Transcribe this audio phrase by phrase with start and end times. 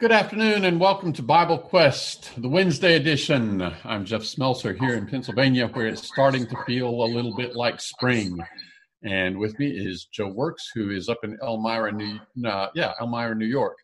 [0.00, 3.60] Good afternoon and welcome to Bible Quest, the Wednesday edition.
[3.82, 7.80] I'm Jeff Smelser here in Pennsylvania, where it's starting to feel a little bit like
[7.80, 8.38] spring.
[9.02, 13.34] And with me is Joe Works, who is up in Elmira, New uh, yeah, Elmira,
[13.34, 13.76] New York.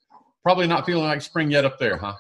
[0.45, 2.15] Probably not feeling like spring yet up there, huh?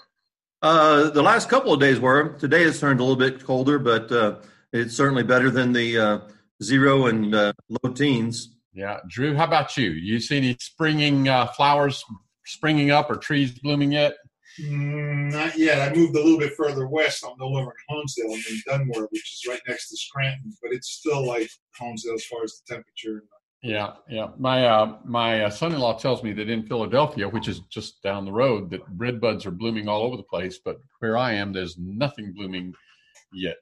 [0.60, 2.30] Uh, the last couple of days were.
[2.30, 4.38] Today has turned a little bit colder, but uh,
[4.72, 6.18] it's certainly better than the uh,
[6.60, 8.56] zero and uh, low teens.
[8.72, 9.90] Yeah, Drew, how about you?
[9.90, 12.04] You see any springing uh, flowers
[12.46, 14.14] springing up or trees blooming yet?
[14.60, 15.80] Mm, not yet.
[15.80, 17.24] I moved a little bit further west.
[17.24, 18.32] I'm no longer in Honesdale.
[18.32, 21.50] I'm in Dunmore, which is right next to Scranton, but it's still like
[21.80, 23.24] Honesdale as far as the temperature.
[23.62, 24.28] Yeah, yeah.
[24.38, 28.32] My uh, my uh, son-in-law tells me that in Philadelphia, which is just down the
[28.32, 30.60] road, that red buds are blooming all over the place.
[30.62, 32.74] But where I am, there's nothing blooming
[33.32, 33.56] yet.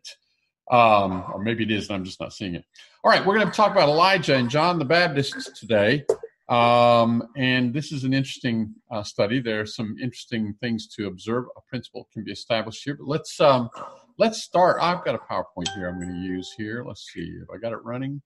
[0.70, 2.64] Um, or maybe it is, and I'm just not seeing it.
[3.04, 6.04] All right, we're going to talk about Elijah and John the Baptist today.
[6.52, 9.40] Um, and this is an interesting uh, study.
[9.40, 11.44] There are some interesting things to observe.
[11.56, 12.94] A principle can be established here.
[12.94, 13.70] But let's um,
[14.18, 14.76] let's start.
[14.82, 15.88] I've got a PowerPoint here.
[15.88, 16.84] I'm going to use here.
[16.86, 18.20] Let's see if I got it running,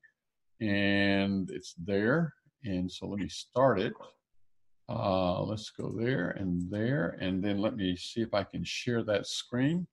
[0.60, 2.34] and it's there.
[2.64, 3.92] And so let me start it.
[4.88, 9.04] Uh, let's go there and there, and then let me see if I can share
[9.04, 9.86] that screen.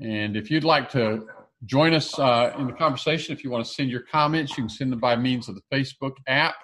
[0.00, 1.28] And if you'd like to
[1.64, 4.68] join us uh, in the conversation, if you want to send your comments, you can
[4.68, 6.56] send them by means of the Facebook app.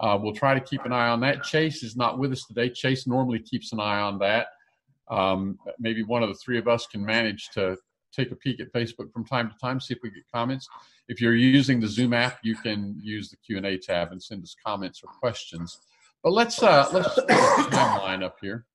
[0.00, 1.42] Uh, we'll try to keep an eye on that.
[1.42, 2.70] Chase is not with us today.
[2.70, 4.48] Chase normally keeps an eye on that.
[5.10, 7.76] Um, maybe one of the three of us can manage to
[8.12, 10.68] take a peek at Facebook from time to time, see if we get comments.
[11.08, 14.22] If you're using the Zoom app, you can use the Q and A tab and
[14.22, 15.78] send us comments or questions.
[16.22, 18.66] But let's uh, let's timeline up here.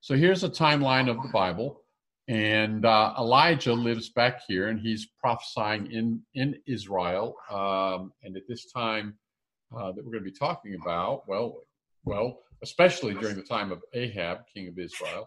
[0.00, 1.80] So here's a timeline of the Bible,
[2.28, 7.36] and uh, Elijah lives back here, and he's prophesying in in Israel.
[7.50, 9.18] Um, and at this time,
[9.76, 11.62] uh, that we're going to be talking about, well,
[12.04, 15.26] well, especially during the time of Ahab, king of Israel.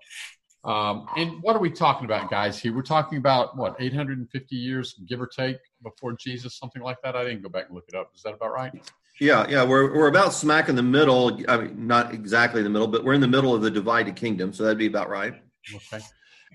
[0.64, 2.60] Um, and what are we talking about, guys?
[2.60, 7.16] Here we're talking about what 850 years, give or take, before Jesus, something like that.
[7.16, 8.12] I didn't go back and look it up.
[8.16, 8.74] Is that about right?
[9.20, 11.42] Yeah, yeah, we're we're about smack in the middle.
[11.48, 14.16] I mean, not exactly in the middle, but we're in the middle of the divided
[14.16, 15.42] kingdom, so that'd be about right.
[15.74, 16.04] Okay,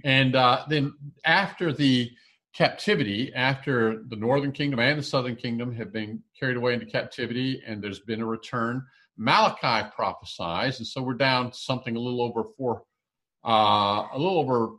[0.05, 0.95] and uh, then
[1.25, 2.11] after the
[2.55, 7.63] captivity after the northern kingdom and the southern kingdom have been carried away into captivity
[7.67, 8.85] and there's been a return.
[9.17, 12.83] Malachi prophesies and so we're down something a little over four
[13.45, 14.77] uh, a little over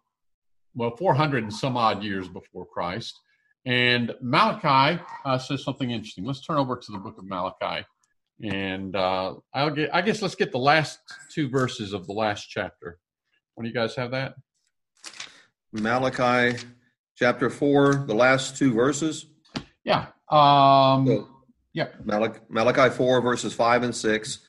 [0.76, 3.20] well 400 and some odd years before christ.
[3.66, 6.26] And malachi uh, says something interesting.
[6.26, 7.86] Let's turn over to the book of malachi
[8.42, 11.00] and uh, i'll get i guess let's get the last
[11.32, 13.00] two verses of the last chapter.
[13.56, 14.36] When do you guys have that?
[15.72, 16.58] Malachi
[17.16, 19.26] chapter 4, the last two verses.
[19.84, 20.08] Yeah.
[20.30, 21.30] Um, so,
[21.74, 21.88] yeah.
[22.04, 24.40] Malachi, Malachi 4, verses 5 and 6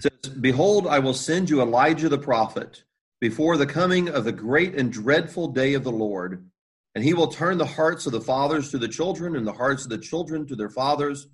[0.00, 2.84] says, Behold, I will send you Elijah the prophet
[3.20, 6.48] before the coming of the great and dreadful day of the Lord.
[6.94, 9.84] And he will turn the hearts of the fathers to the children and the hearts
[9.84, 11.28] of the children to their fathers,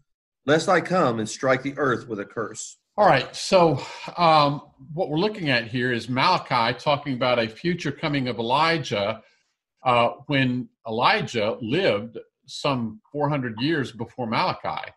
[0.46, 2.76] lest I come and strike the earth with a curse.
[2.96, 3.34] All right.
[3.34, 3.82] So,
[4.16, 4.62] um,
[4.92, 9.20] what we're looking at here is Malachi talking about a future coming of Elijah
[9.84, 14.90] uh, when Elijah lived some 400 years before Malachi.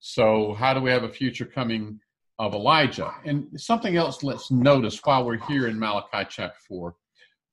[0.00, 2.00] So, how do we have a future coming
[2.38, 3.12] of Elijah?
[3.24, 6.94] And something else let's notice while we're here in Malachi chapter 4.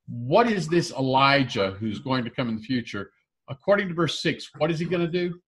[0.07, 3.11] What is this Elijah who's going to come in the future?
[3.49, 5.39] According to verse 6, what is he going to do?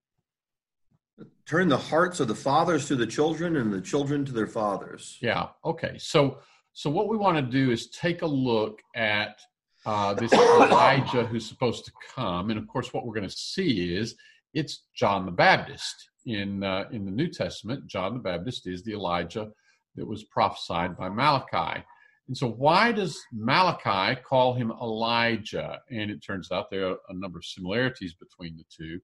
[1.48, 5.18] Turn the hearts of the fathers to the children and the children to their fathers.
[5.22, 5.48] Yeah.
[5.66, 5.98] Okay.
[5.98, 6.40] So,
[6.74, 9.40] so what we want to do is take a look at
[9.86, 12.50] uh, this Elijah who's supposed to come.
[12.50, 14.16] And of course, what we're going to see is
[14.54, 16.10] it's John the Baptist.
[16.28, 19.50] In, uh, in the New Testament, John the Baptist is the Elijah
[19.96, 21.84] that was prophesied by Malachi.
[22.28, 25.82] And so, why does Malachi call him Elijah?
[25.90, 29.00] And it turns out there are a number of similarities between the two.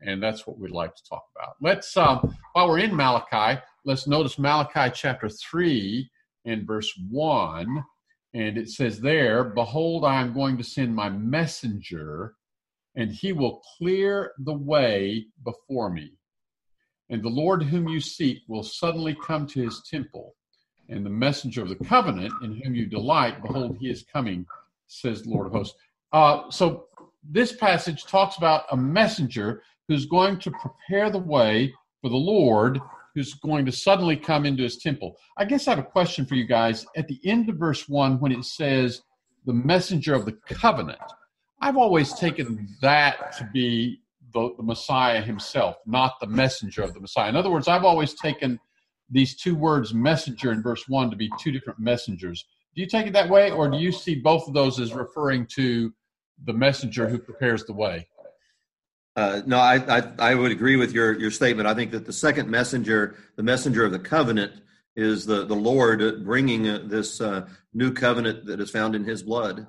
[0.00, 1.56] And that's what we'd like to talk about.
[1.60, 6.10] Let's, um, while we're in Malachi, let's notice Malachi chapter 3
[6.44, 7.84] and verse 1
[8.34, 12.34] and it says there, Behold, I am going to send my messenger,
[12.96, 16.12] and he will clear the way before me.
[17.10, 20.34] And the Lord whom you seek will suddenly come to his temple.
[20.88, 24.46] And the messenger of the covenant in whom you delight, behold, he is coming,
[24.86, 25.76] says the Lord of hosts.
[26.12, 26.86] Uh, so
[27.22, 32.80] this passage talks about a messenger who's going to prepare the way for the Lord
[33.14, 35.16] who's going to suddenly come into his temple.
[35.36, 36.86] I guess I have a question for you guys.
[36.96, 39.02] At the end of verse 1, when it says
[39.44, 41.00] the messenger of the covenant,
[41.60, 44.00] I've always taken that to be
[44.32, 47.28] the, the Messiah himself, not the messenger of the Messiah.
[47.28, 48.58] In other words, I've always taken
[49.10, 52.46] these two words, messenger in verse 1, to be two different messengers.
[52.74, 55.46] Do you take it that way, or do you see both of those as referring
[55.54, 55.92] to
[56.44, 58.08] the messenger who prepares the way?
[59.14, 61.68] Uh, no, I, I, I would agree with your your statement.
[61.68, 64.52] I think that the second messenger, the messenger of the covenant,
[64.96, 69.22] is the the Lord bringing uh, this uh, new covenant that is found in His
[69.22, 69.66] blood.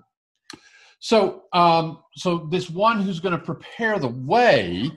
[1.00, 4.90] So, um, so this one who's going to prepare the way,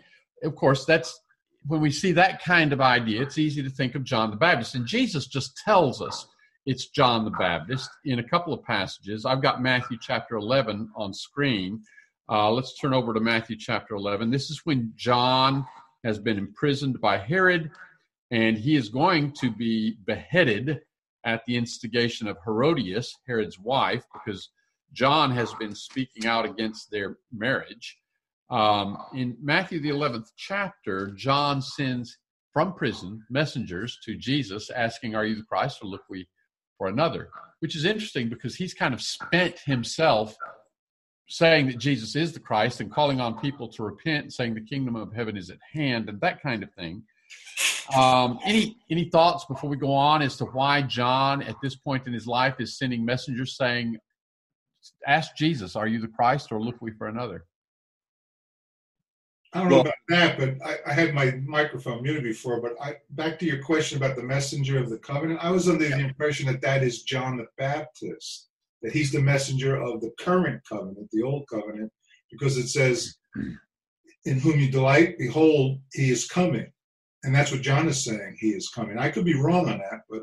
[0.45, 1.19] of course, that's
[1.67, 3.23] when we see that kind of idea.
[3.23, 6.29] It's easy to think of John the Baptist, and Jesus just tells us
[6.65, 9.25] it's John the Baptist in a couple of passages.
[9.25, 11.83] I've got Matthew chapter 11 on screen.
[12.29, 14.31] Uh, let's turn over to Matthew chapter 11.
[14.31, 15.65] This is when John
[16.05, 17.71] has been imprisoned by Herod,
[18.33, 20.81] and he is going to be beheaded
[21.25, 24.51] at the instigation of Herodias, Herod's wife, because
[24.93, 27.97] John has been speaking out against their marriage.
[28.51, 32.19] Um, in Matthew, the 11th chapter, John sends
[32.53, 36.27] from prison messengers to Jesus asking, Are you the Christ, or look we
[36.79, 37.29] for another?
[37.61, 40.37] Which is interesting because he's kind of spent himself
[41.29, 44.97] saying that Jesus is the Christ and calling on people to repent, saying the kingdom
[44.97, 47.03] of heaven is at hand, and that kind of thing.
[47.97, 52.07] Um, any any thoughts before we go on as to why John, at this point
[52.07, 53.99] in his life, is sending messengers saying,
[55.07, 57.45] "Ask Jesus, are you the Christ, or look we for another?"
[59.53, 62.61] I don't know about that, but I, I, had my microphone muted before.
[62.61, 65.89] But I, back to your question about the messenger of the covenant, I was under
[65.89, 68.49] the impression that that is John the Baptist
[68.87, 71.91] that he's the messenger of the current covenant, the old covenant,
[72.31, 73.17] because it says,
[74.25, 76.71] In whom you delight, behold, he is coming.
[77.25, 78.97] And that's what John is saying, he is coming.
[78.97, 80.23] I could be wrong on that, but.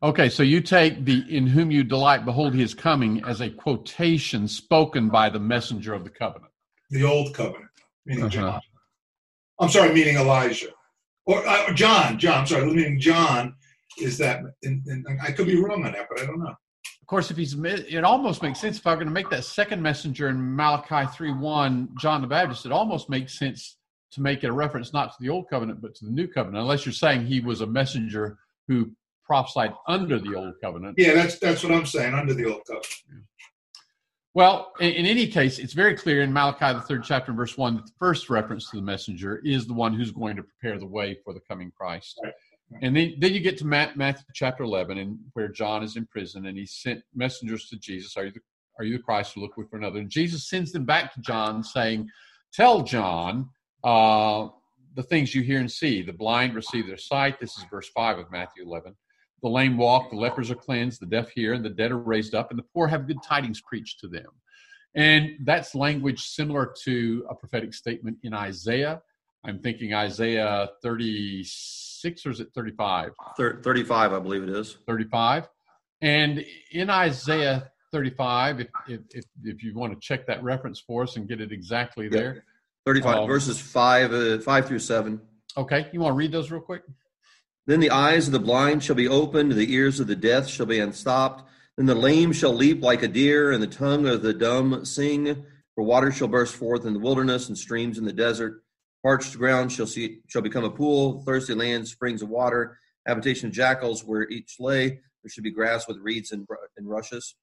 [0.00, 3.50] Okay, so you take the in whom you delight, behold, he is coming as a
[3.50, 6.52] quotation spoken by the messenger of the covenant.
[6.90, 7.70] The old covenant,
[8.06, 8.30] meaning uh-huh.
[8.30, 8.60] John.
[9.58, 10.68] I'm sorry, meaning Elijah.
[11.26, 13.56] Or uh, John, John, I'm sorry, meaning John
[13.98, 16.54] is that, and, and I could be wrong on that, but I don't know
[17.10, 20.28] course, if he's, it almost makes sense if I'm going to make that second messenger
[20.28, 23.76] in Malachi 3 1, John the Baptist, it almost makes sense
[24.12, 26.62] to make it a reference not to the old covenant, but to the new covenant,
[26.62, 28.92] unless you're saying he was a messenger who
[29.24, 30.94] prophesied under the old covenant.
[30.98, 32.86] Yeah, that's that's what I'm saying, under the old covenant.
[34.32, 37.74] Well, in, in, any case, it's very clear in Malachi, the third chapter, verse 1,
[37.74, 40.86] that the first reference to the messenger is the one who's going to prepare the
[40.86, 42.20] way for the coming Christ.
[42.22, 42.32] Right.
[42.82, 46.46] And then, then you get to Matthew chapter 11, and where John is in prison,
[46.46, 48.16] and he sent messengers to Jesus.
[48.16, 48.40] Are you the,
[48.78, 49.36] are you the Christ?
[49.36, 49.98] Look for another.
[49.98, 52.08] And Jesus sends them back to John, saying,
[52.52, 53.50] "Tell John
[53.82, 54.48] uh,
[54.94, 56.02] the things you hear and see.
[56.02, 57.40] The blind receive their sight.
[57.40, 58.94] This is verse five of Matthew 11.
[59.42, 62.34] The lame walk, the lepers are cleansed, the deaf hear, and the dead are raised
[62.34, 64.28] up, and the poor have good tidings preached to them."
[64.94, 69.02] And that's language similar to a prophetic statement in Isaiah.
[69.44, 73.10] I'm thinking Isaiah 36 36 or is it 35?
[73.36, 74.76] 35, I believe it is.
[74.86, 75.48] 35.
[76.02, 81.02] And in Isaiah 35, if, if, if, if, you want to check that reference for
[81.02, 82.34] us and get it exactly there.
[82.36, 82.40] Yeah.
[82.86, 85.20] 35, um, verses 5, uh, 5 through 7.
[85.56, 86.82] Okay, you want to read those real quick?
[87.66, 90.66] Then the eyes of the blind shall be opened, the ears of the deaf shall
[90.66, 91.48] be unstopped.
[91.76, 95.44] Then the lame shall leap like a deer, and the tongue of the dumb sing.
[95.74, 98.62] For water shall burst forth in the wilderness, and streams in the desert.
[99.02, 103.54] Parched ground shall see shall become a pool, thirsty land springs of water, habitation of
[103.54, 104.88] jackals where each lay.
[104.88, 107.34] There should be grass with reeds and, and rushes.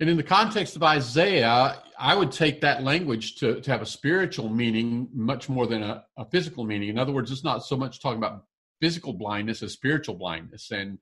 [0.00, 3.86] And in the context of Isaiah, I would take that language to, to have a
[3.86, 6.88] spiritual meaning much more than a, a physical meaning.
[6.88, 8.44] In other words, it's not so much talking about
[8.80, 10.98] physical blindness as spiritual blindness and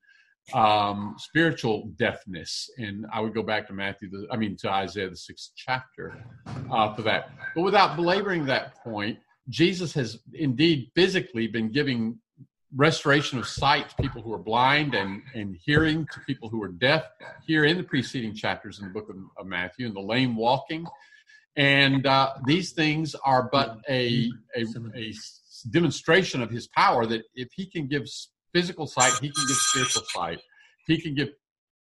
[0.52, 2.68] um, spiritual deafness.
[2.76, 6.22] And I would go back to Matthew, the, I mean, to Isaiah, the sixth chapter
[6.70, 7.30] uh, for that.
[7.54, 9.18] But without belaboring that point,
[9.48, 12.18] Jesus has indeed physically been giving
[12.74, 16.68] restoration of sight to people who are blind and, and hearing to people who are
[16.68, 17.04] deaf
[17.46, 20.86] here in the preceding chapters in the book of, of Matthew and the lame walking.
[21.56, 24.64] And uh, these things are but a, a,
[24.96, 25.12] a
[25.70, 28.06] demonstration of his power that if he can give
[28.54, 30.40] physical sight, he can give spiritual sight.
[30.86, 31.30] He can give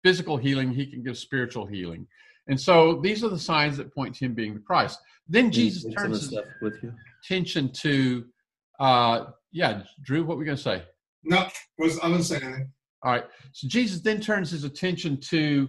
[0.03, 2.07] physical healing, he can give spiritual healing.
[2.49, 4.99] And so these are the signs that point to him being the Christ.
[5.29, 6.39] Then Jesus turns his
[7.25, 8.25] attention to,
[8.81, 10.83] uh, yeah, Drew, what were we going to say?
[11.23, 11.47] No,
[11.79, 12.73] was I wasn't saying anything.
[13.03, 13.25] All right.
[13.53, 15.69] So Jesus then turns his attention to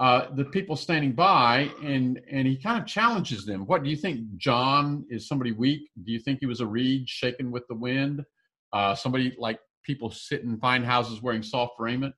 [0.00, 3.66] uh, the people standing by, and and he kind of challenges them.
[3.66, 4.20] What do you think?
[4.36, 5.88] John is somebody weak?
[6.04, 8.24] Do you think he was a reed shaken with the wind?
[8.72, 12.14] Uh, somebody like people sit in fine houses wearing soft raiment?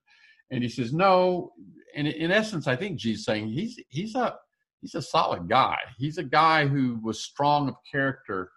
[0.50, 1.52] And he says, no.
[1.96, 4.36] And in essence, I think Jesus saying he's he's a
[4.80, 5.78] he's a solid guy.
[5.96, 8.50] He's a guy who was strong of character.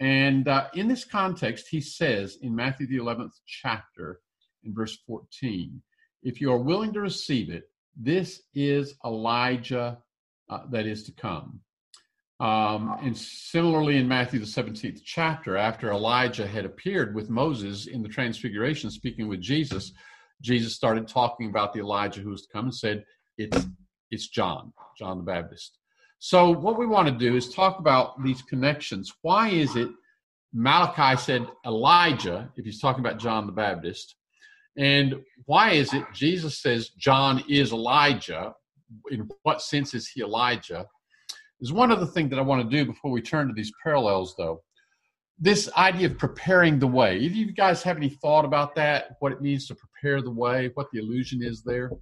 [0.00, 4.20] And uh, in this context, he says in Matthew, the 11th chapter,
[4.64, 5.82] in verse 14,
[6.22, 7.64] if you are willing to receive it,
[7.96, 9.98] this is Elijah
[10.48, 11.60] uh, that is to come.
[12.40, 18.02] Um, and similarly, in Matthew, the 17th chapter, after Elijah had appeared with Moses in
[18.02, 19.92] the Transfiguration, speaking with Jesus,
[20.42, 23.04] Jesus started talking about the Elijah who was to come and said,
[23.36, 23.66] It's,
[24.10, 25.78] it's John, John the Baptist.
[26.18, 29.12] So, what we want to do is talk about these connections.
[29.22, 29.88] Why is it
[30.52, 34.16] Malachi said Elijah, if he's talking about John the Baptist?
[34.76, 35.16] And
[35.46, 38.54] why is it Jesus says John is Elijah?
[39.10, 40.86] In what sense is he Elijah?
[41.60, 44.34] There's one other thing that I want to do before we turn to these parallels,
[44.38, 44.62] though.
[45.40, 47.18] This idea of preparing the way.
[47.18, 50.70] If you guys have any thought about that, what it means to prepare the way,
[50.74, 51.92] what the illusion is there?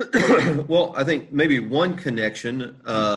[0.68, 3.16] well, I think maybe one connection, uh,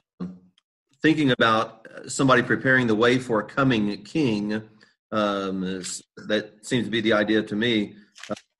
[1.01, 4.61] thinking about somebody preparing the way for a coming king,
[5.11, 7.95] um, is, that seems to be the idea to me.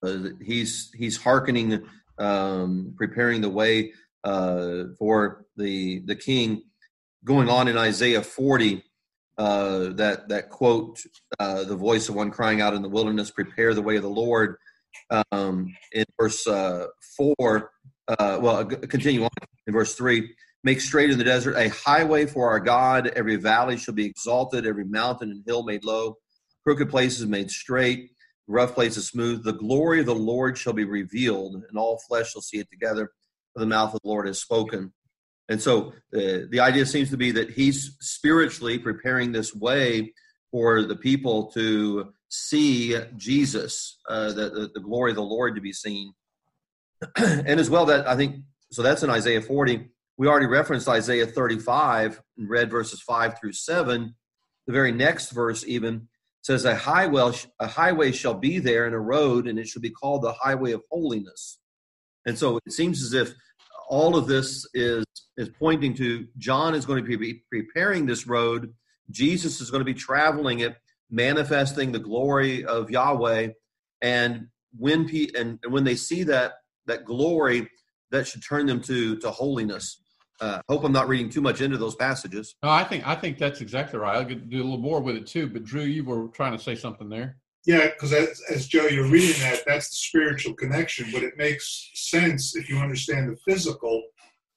[0.03, 1.81] Uh, he's he's hearkening,
[2.19, 3.93] um, preparing the way
[4.23, 6.61] uh, for the the king.
[7.25, 8.83] Going on in Isaiah 40,
[9.37, 10.99] uh, that that quote,
[11.39, 14.09] uh, "The voice of one crying out in the wilderness, prepare the way of the
[14.09, 14.57] Lord."
[15.31, 16.87] Um, in verse uh,
[17.17, 17.71] four,
[18.07, 19.29] uh, well, continue on
[19.67, 20.35] in verse three.
[20.63, 23.07] Make straight in the desert a highway for our God.
[23.07, 26.17] Every valley shall be exalted, every mountain and hill made low,
[26.63, 28.11] crooked places made straight,
[28.47, 29.43] rough places smooth.
[29.43, 33.11] The glory of the Lord shall be revealed, and all flesh shall see it together
[33.53, 34.93] for the mouth of the Lord has spoken.
[35.53, 40.11] And so uh, the idea seems to be that he's spiritually preparing this way
[40.51, 45.61] for the people to see Jesus, uh, the, the, the, glory of the Lord to
[45.61, 46.11] be seen.
[47.17, 48.37] and as well, that I think,
[48.71, 49.91] so that's in Isaiah 40.
[50.17, 54.15] We already referenced Isaiah 35 and read verses 5 through 7.
[54.65, 56.07] The very next verse, even,
[56.41, 59.91] says, a highway, a highway shall be there and a road, and it shall be
[59.91, 61.59] called the highway of holiness
[62.25, 63.33] and so it seems as if
[63.87, 65.05] all of this is
[65.37, 68.73] is pointing to John is going to be preparing this road.
[69.09, 70.75] Jesus is going to be traveling it,
[71.09, 73.49] manifesting the glory of Yahweh.
[74.01, 74.47] And
[74.77, 76.53] when pe- and, and when they see that
[76.85, 77.67] that glory,
[78.11, 79.99] that should turn them to to holiness.
[80.41, 82.55] Uh, hope I'm not reading too much into those passages.
[82.63, 84.17] No, I think I think that's exactly right.
[84.17, 85.47] I'll do a little more with it too.
[85.47, 87.37] But Drew, you were trying to say something there.
[87.65, 91.91] Yeah, because as, as, Joe, you're reading that, that's the spiritual connection, but it makes
[91.93, 94.03] sense if you understand the physical.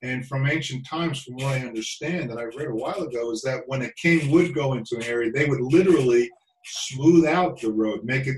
[0.03, 3.43] And from ancient times, from what I understand, that I read a while ago, is
[3.43, 6.29] that when a king would go into an area, they would literally
[6.65, 8.37] smooth out the road, make it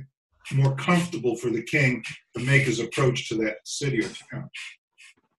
[0.53, 2.03] more comfortable for the king
[2.37, 4.51] to make his approach to that city or town.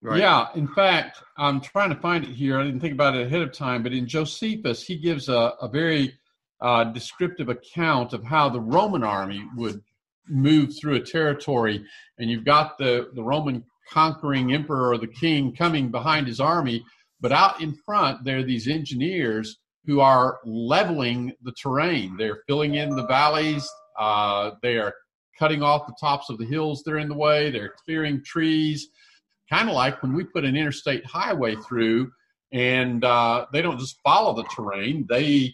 [0.02, 0.20] Right.
[0.20, 2.60] Yeah, in fact, I'm trying to find it here.
[2.60, 5.68] I didn't think about it ahead of time, but in Josephus, he gives a, a
[5.68, 6.14] very
[6.62, 9.82] uh, descriptive account of how the Roman army would
[10.28, 11.84] move through a territory,
[12.18, 16.84] and you've got the, the Roman conquering emperor or the king coming behind his army,
[17.20, 22.16] but out in front, there are these engineers who are leveling the terrain.
[22.18, 24.94] They're filling in the valleys, uh, they are
[25.38, 28.90] cutting off the tops of the hills that are in the way, they're clearing trees,
[29.50, 32.12] kind of like when we put an interstate highway through.
[32.52, 35.54] And uh, they don't just follow the terrain; they they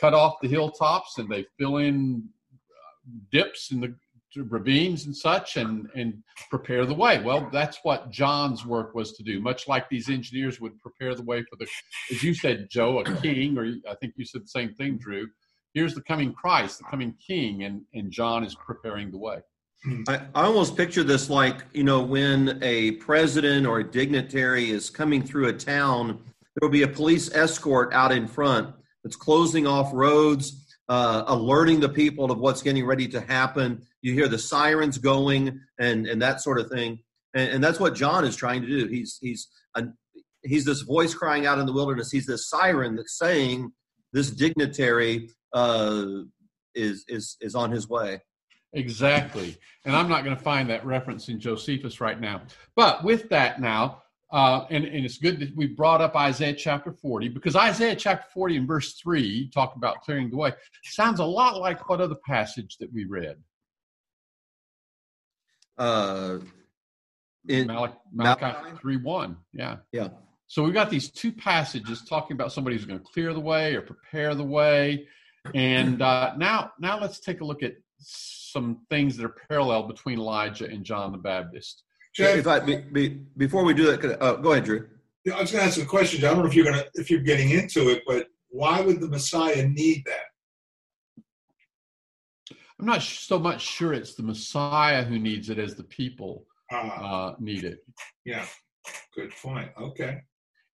[0.00, 3.94] cut off the hilltops and they fill in uh, dips in the
[4.36, 7.22] ravines and such and and prepare the way.
[7.22, 11.22] Well that's what john's work was to do much like these engineers would prepare the
[11.22, 11.66] way for the
[12.10, 15.28] as you said joe a king or i think you said the same thing drew.
[15.74, 19.38] Here's the coming christ the coming king and and john is preparing the way.
[20.08, 24.88] I, I almost picture this like you know when a president or a dignitary is
[24.88, 26.22] coming through a town
[26.54, 31.80] there will be a police escort out in front it's closing off roads, uh, alerting
[31.80, 33.82] the people of what's getting ready to happen.
[34.02, 37.00] You hear the sirens going and, and that sort of thing.
[37.34, 38.86] And, and that's what John is trying to do.
[38.86, 39.84] He's, he's, a,
[40.42, 42.10] he's this voice crying out in the wilderness.
[42.10, 43.72] He's this siren that's saying
[44.12, 46.06] this dignitary uh,
[46.74, 48.20] is, is, is on his way.
[48.74, 49.56] Exactly.
[49.84, 52.42] And I'm not going to find that reference in Josephus right now.
[52.74, 54.01] But with that now,
[54.32, 58.26] uh, and, and it's good that we brought up Isaiah chapter 40 because Isaiah chapter
[58.32, 60.52] 40 and verse 3, talk about clearing the way,
[60.84, 63.36] sounds a lot like what other passage that we read?
[65.76, 66.38] Uh,
[67.46, 69.36] in Malachi, Malachi 3 1.
[69.52, 69.76] Yeah.
[69.92, 70.08] Yeah.
[70.46, 73.74] So we've got these two passages talking about somebody who's going to clear the way
[73.74, 75.08] or prepare the way.
[75.54, 80.18] And uh, now, now let's take a look at some things that are parallel between
[80.18, 81.84] Elijah and John the Baptist.
[82.14, 84.86] Jeff, if I be, be, before we do that, uh, go ahead, Drew.
[85.24, 86.24] Yeah, I was going to ask a question.
[86.24, 89.00] I don't know if you're going to if you're getting into it, but why would
[89.00, 90.24] the Messiah need that?
[92.78, 96.46] I'm not so much sure it's the Messiah who needs it as the people.
[96.70, 97.78] Ah, uh, needed.
[98.24, 98.44] yeah.
[99.14, 99.70] Good point.
[99.80, 100.22] Okay.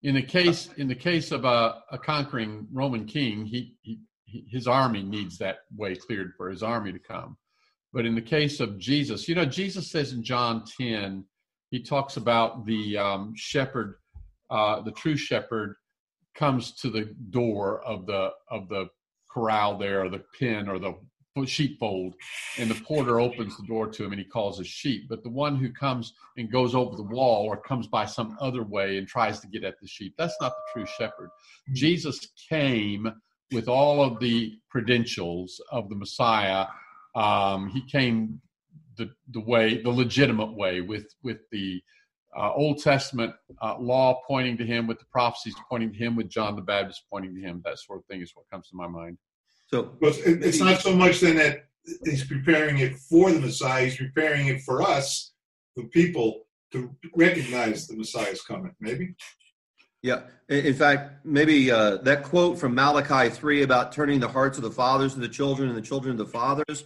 [0.04, 4.46] In the case in the case of a, a conquering Roman king, he, he he-
[4.50, 7.36] his army needs that way cleared for his army to come.
[7.92, 11.24] But in the case of Jesus, you know, Jesus says in John 10,
[11.70, 13.96] he talks about the um, shepherd,
[14.50, 15.76] uh, the true shepherd
[16.34, 18.88] comes to the door of the of the
[19.30, 20.94] corral there, or the pen, or the
[21.46, 22.14] sheepfold,
[22.58, 25.08] and the porter opens the door to him and he calls his sheep.
[25.08, 28.64] But the one who comes and goes over the wall or comes by some other
[28.64, 31.30] way and tries to get at the sheep, that's not the true shepherd.
[31.74, 33.12] Jesus came
[33.52, 36.66] with all of the credentials of the Messiah.
[37.22, 38.40] Um, he came
[38.96, 39.06] the
[39.36, 41.82] the way, the legitimate way, with with the
[42.38, 43.32] uh, Old Testament
[43.62, 47.02] uh, law pointing to him, with the prophecies pointing to him, with John the Baptist
[47.10, 47.62] pointing to him.
[47.64, 49.18] That sort of thing is what comes to my mind.
[49.70, 51.54] So But it- it's not so much then that
[52.04, 55.32] he's preparing it for the Messiah, he's preparing it for us,
[55.76, 56.28] the people,
[56.72, 59.14] to recognize the Messiah's coming, maybe?
[60.02, 60.22] Yeah.
[60.48, 64.70] In fact, maybe uh, that quote from Malachi 3 about turning the hearts of the
[64.70, 66.84] fathers to the children and the children to the fathers,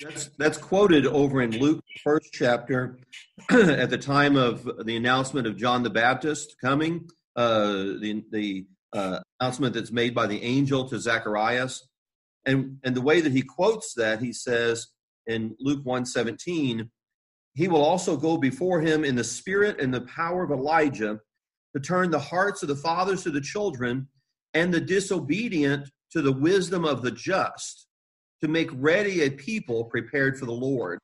[0.00, 2.98] that's, that's quoted over in Luke, first chapter,
[3.50, 7.66] at the time of the announcement of John the Baptist coming, uh,
[8.00, 11.86] the, the uh, announcement that's made by the angel to Zacharias.
[12.46, 14.86] And, and the way that he quotes that, he says
[15.26, 16.88] in Luke 1:17,
[17.54, 21.20] he will also go before him in the spirit and the power of Elijah
[21.74, 24.08] to turn the hearts of the fathers to the children
[24.54, 27.86] and the disobedient to the wisdom of the just
[28.40, 30.98] to make ready a people prepared for the lord.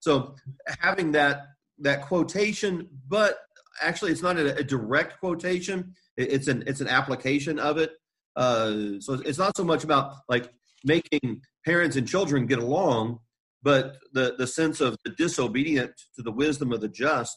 [0.00, 0.34] So
[0.80, 1.42] having that
[1.80, 3.38] that quotation but
[3.82, 5.94] actually it's not a, a direct quotation.
[6.16, 7.92] It- it's an it's an application of it.
[8.34, 10.52] Uh, so it's not so much about like
[10.84, 13.18] making parents and children get along
[13.62, 17.36] but the the sense of the disobedient to the wisdom of the just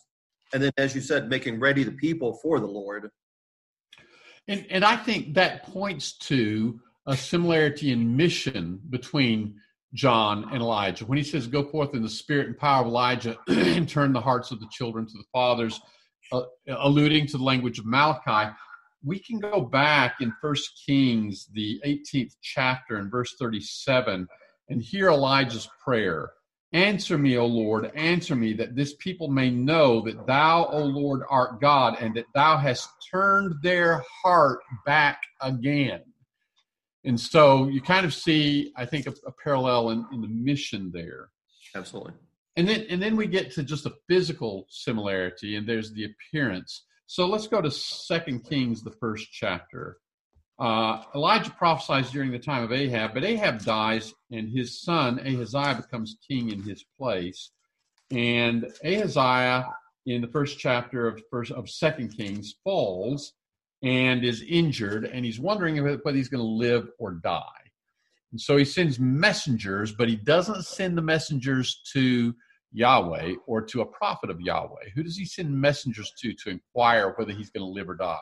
[0.54, 3.10] and then as you said making ready the people for the lord
[4.48, 9.56] And and I think that points to a similarity in mission between
[9.94, 11.06] John and Elijah.
[11.06, 14.22] When he says, "Go forth in the spirit and power of Elijah, and turn the
[14.22, 15.80] hearts of the children to the fathers,"
[16.32, 18.54] uh, alluding to the language of Malachi,
[19.04, 24.28] we can go back in First Kings, the 18th chapter, and verse 37,
[24.70, 26.32] and hear Elijah's prayer.
[26.72, 31.22] Answer me, O Lord, answer me, that this people may know that thou, O Lord,
[31.28, 36.02] art God, and that thou hast turned their heart back again.
[37.06, 40.92] And so you kind of see, I think, a, a parallel in, in the mission
[40.94, 41.30] there.
[41.74, 42.14] absolutely
[42.56, 46.86] And then and then we get to just a physical similarity, and there's the appearance.
[47.08, 49.98] So let's go to Second Kings, the first chapter.
[50.60, 55.76] Uh, Elijah prophesies during the time of Ahab, but Ahab dies, and his son Ahaziah
[55.82, 57.52] becomes king in his place.
[58.12, 59.68] And Ahaziah,
[60.06, 63.34] in the first chapter of first of Second Kings, falls
[63.84, 67.44] and is injured, and he's wondering whether he's going to live or die.
[68.32, 72.36] And so he sends messengers, but he doesn't send the messengers to
[72.74, 74.90] Yahweh or to a prophet of Yahweh.
[74.94, 78.18] Who does he send messengers to to inquire whether he's going to live or die?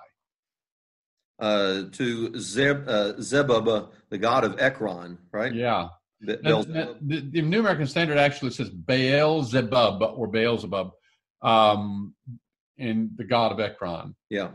[1.39, 5.53] Uh, to Zeb, uh, Zebub, the god of Ekron, right?
[5.53, 5.89] Yeah.
[6.25, 6.97] Be- Beelzebub.
[6.99, 10.91] and the, the New American Standard actually says Baal Zebub or Beelzebub,
[11.41, 12.15] um,
[12.79, 14.15] and the god of Ekron.
[14.29, 14.49] yeah.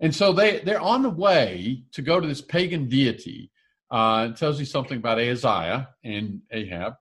[0.00, 3.50] And so they, they're on the way to go to this pagan deity.
[3.90, 6.94] Uh, it tells you something about Ahaziah and Ahab.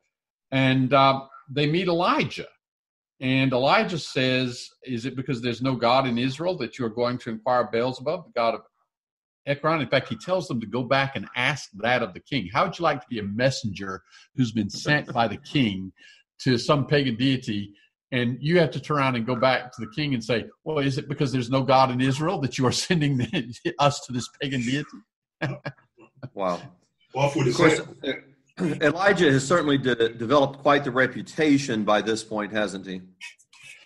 [0.52, 2.48] And uh, they meet Elijah.
[3.20, 7.18] And Elijah says, Is it because there's no God in Israel that you are going
[7.20, 8.62] to inquire of Beelzebub, the God of
[9.46, 9.82] Ekron?
[9.82, 12.50] In fact, he tells them to go back and ask that of the king.
[12.52, 14.02] How would you like to be a messenger
[14.36, 15.92] who's been sent by the king
[16.40, 17.74] to some pagan deity
[18.12, 20.80] and you have to turn around and go back to the king and say, "Well,
[20.80, 23.28] is it because there's no God in Israel that you are sending
[23.80, 24.90] us to this pagan deity?"
[26.34, 26.60] Wow.
[27.14, 28.24] Off with Of his course, head.
[28.82, 33.02] Elijah has certainly de- developed quite the reputation by this point, hasn't he?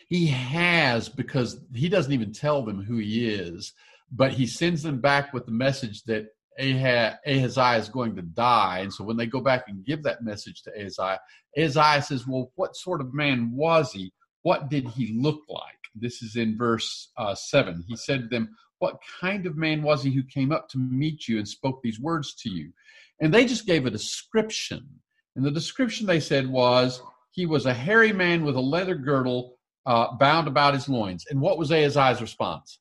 [0.08, 3.74] He has because he doesn't even tell them who he is,
[4.12, 6.28] but he sends them back with the message that
[6.60, 8.80] Ahaz, Ahaziah is going to die.
[8.80, 11.20] And so when they go back and give that message to Ahaziah,
[11.58, 14.12] Ahaziah says, "Well, what sort of man was he?
[14.42, 17.84] What did he look like?" This is in verse uh, seven.
[17.88, 21.28] He said to them, "What kind of man was he who came up to meet
[21.28, 22.74] you and spoke these words to you?"
[23.22, 24.88] And they just gave a description.
[25.36, 29.56] And the description they said was, "He was a hairy man with a leather girdle."
[29.86, 31.26] uh, bound about his loins.
[31.30, 32.80] And what was Ahaziah's response?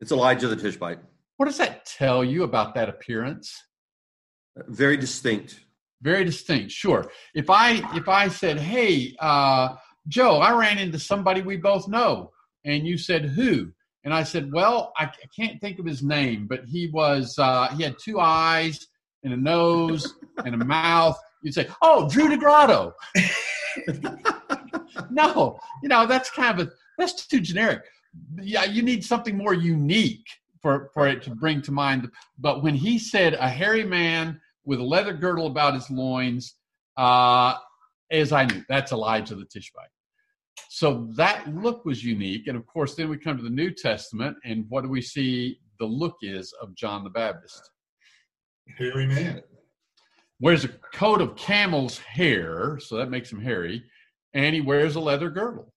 [0.00, 0.98] It's Elijah the Tishbite.
[1.36, 3.64] What does that tell you about that appearance?
[4.68, 5.60] Very distinct.
[6.02, 6.70] Very distinct.
[6.72, 7.10] Sure.
[7.34, 9.74] If I if I said, "Hey, uh,
[10.08, 12.32] Joe, I ran into somebody we both know.
[12.64, 13.70] And you said, Who?
[14.04, 17.82] And I said, Well, I can't think of his name, but he was, uh, he
[17.82, 18.86] had two eyes
[19.22, 21.18] and a nose and a mouth.
[21.42, 22.92] You'd say, Oh, Drew DeGrotto.
[25.10, 27.82] no, you know, that's kind of a, that's too generic.
[28.40, 30.26] Yeah, you need something more unique
[30.60, 32.10] for, for it to bring to mind.
[32.38, 36.54] But when he said a hairy man with a leather girdle about his loins,
[36.96, 37.54] uh,
[38.10, 39.88] as I knew, that's Elijah the Tishbite.
[40.70, 42.46] So that look was unique.
[42.46, 45.60] And of course, then we come to the New Testament, and what do we see
[45.78, 47.70] the look is of John the Baptist?
[48.76, 49.42] Hairy man.
[50.40, 53.82] Wears a coat of camel's hair, so that makes him hairy,
[54.34, 55.72] and he wears a leather girdle.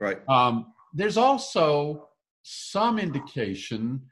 [0.00, 0.18] Right.
[0.28, 2.08] Um, there's also
[2.42, 4.02] some indication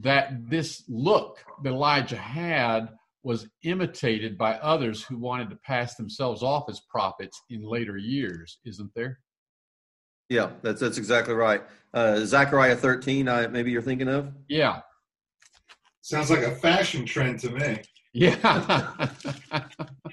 [0.00, 2.88] that this look that Elijah had
[3.22, 8.58] was imitated by others who wanted to pass themselves off as prophets in later years,
[8.64, 9.18] isn't there?
[10.28, 11.62] Yeah, that's that's exactly right.
[11.94, 14.32] Uh, Zechariah 13, uh, maybe you're thinking of?
[14.48, 14.80] Yeah.
[16.02, 17.80] Sounds like a fashion trend to me.
[18.12, 19.08] Yeah.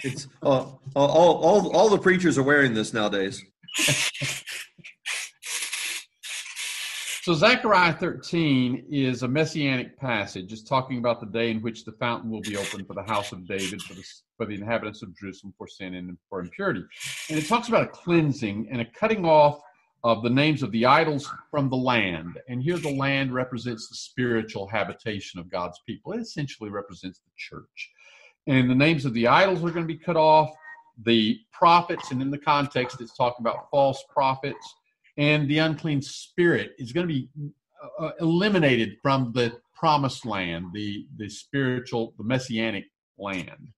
[0.03, 3.43] it's uh, all, all, all the preachers are wearing this nowadays.
[7.23, 10.51] So Zechariah 13 is a messianic passage.
[10.51, 13.31] It's talking about the day in which the fountain will be opened for the house
[13.31, 14.03] of David, for the,
[14.35, 16.83] for the inhabitants of Jerusalem, for sin and for impurity.
[17.29, 19.61] And it talks about a cleansing and a cutting off
[20.03, 22.41] of the names of the idols from the land.
[22.49, 26.11] And here the land represents the spiritual habitation of God's people.
[26.11, 27.89] It essentially represents the church.
[28.47, 30.49] And the names of the idols are going to be cut off.
[31.05, 34.75] The prophets, and in the context, it's talking about false prophets
[35.17, 37.29] and the unclean spirit is going to be
[37.99, 42.85] uh, eliminated from the promised land, the the spiritual, the messianic
[43.17, 43.69] land.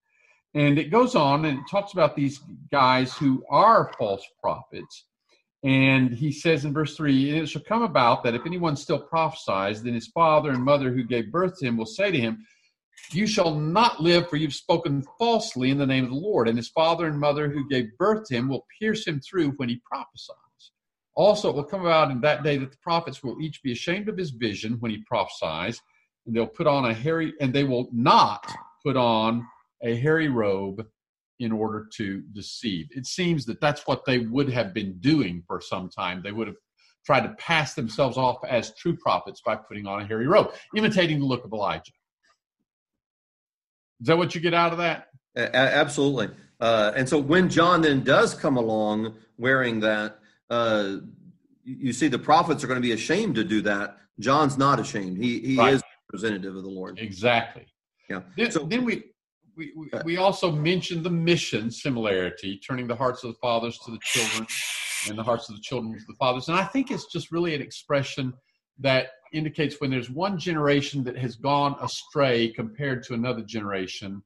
[0.54, 2.39] And it goes on and talks about these
[2.71, 5.06] guys who are false prophets.
[5.63, 9.84] And he says in verse 3 it shall come about that if anyone still prophesies,
[9.84, 12.45] then his father and mother who gave birth to him will say to him,
[13.12, 16.48] You shall not live, for you've spoken falsely in the name of the Lord.
[16.48, 19.67] And his father and mother who gave birth to him will pierce him through when
[19.67, 20.45] he prophesies.
[21.15, 24.10] Also, it will come about in that day that the prophets will each be ashamed
[24.10, 25.82] of his vision when he prophesies,
[26.25, 28.51] and they'll put on a hairy, and they will not
[28.86, 29.47] put on
[29.82, 30.86] a hairy robe
[31.39, 32.88] in order to deceive.
[32.91, 36.21] It seems that that's what they would have been doing for some time.
[36.23, 36.58] They would have
[37.06, 41.19] tried to pass themselves off as true prophets by putting on a hairy robe, imitating
[41.19, 41.91] the look of Elijah.
[44.01, 45.08] Is that what you get out of that?
[45.38, 46.30] Absolutely.
[46.60, 50.19] Uh, and so when John then does come along wearing that,
[50.50, 50.98] uh,
[51.64, 53.98] you see the prophets are going to be ashamed to do that.
[54.20, 55.18] John's not ashamed.
[55.18, 55.74] He he right.
[55.74, 57.00] is representative of the Lord.
[57.00, 57.66] Exactly.
[58.10, 58.22] Yeah.
[58.38, 59.04] Then, so, then we,
[59.58, 64.00] we we also mentioned the mission similarity, turning the hearts of the fathers to the
[64.04, 64.48] children,
[65.10, 66.48] and the hearts of the children to the fathers.
[66.48, 68.34] And I think it's just really an expression
[68.80, 74.24] that indicates when there's one generation that has gone astray compared to another generation,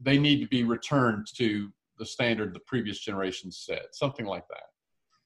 [0.00, 3.86] they need to be returned to the standard the previous generation set.
[3.92, 4.64] Something like that.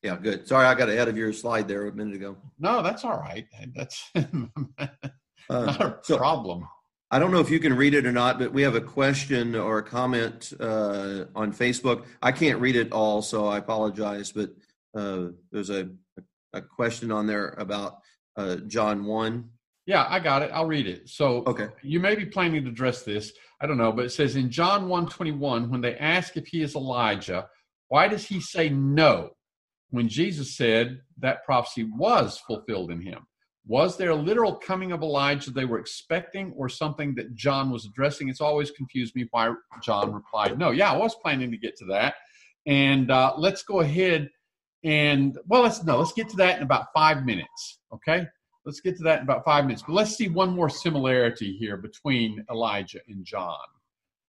[0.06, 0.46] Yeah, good.
[0.46, 2.36] Sorry, I got ahead of your slide there a minute ago.
[2.60, 3.44] No, that's all right.
[3.74, 4.22] That's uh,
[5.50, 6.68] not a so, problem.
[7.10, 9.56] I don't know if you can read it or not, but we have a question
[9.56, 12.04] or a comment uh, on Facebook.
[12.22, 14.30] I can't read it all, so I apologize.
[14.30, 14.50] But
[14.96, 15.88] uh, there's a,
[16.52, 17.98] a question on there about
[18.36, 19.50] uh, John 1.
[19.86, 20.52] Yeah, I got it.
[20.54, 21.08] I'll read it.
[21.08, 21.66] So okay.
[21.82, 23.32] you may be planning to address this.
[23.60, 26.76] I don't know, but it says in John 121, when they ask if he is
[26.76, 27.48] Elijah,
[27.88, 29.30] why does he say no?
[29.90, 33.26] When Jesus said that prophecy was fulfilled in him.
[33.68, 37.84] Was there a literal coming of Elijah they were expecting or something that John was
[37.84, 38.28] addressing?
[38.28, 41.84] It's always confused me why John replied, No, yeah, I was planning to get to
[41.86, 42.14] that.
[42.66, 44.30] And uh, let's go ahead
[44.84, 48.26] and, well, let's no, let's get to that in about five minutes, okay?
[48.64, 49.82] Let's get to that in about five minutes.
[49.82, 53.56] But let's see one more similarity here between Elijah and John.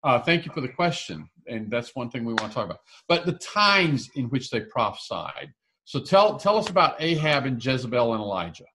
[0.04, 2.80] Uh, thank you for the question, and that's one thing we want to talk about.
[3.08, 5.52] But the times in which they prophesied.
[5.84, 8.66] So tell tell us about Ahab and Jezebel and Elijah.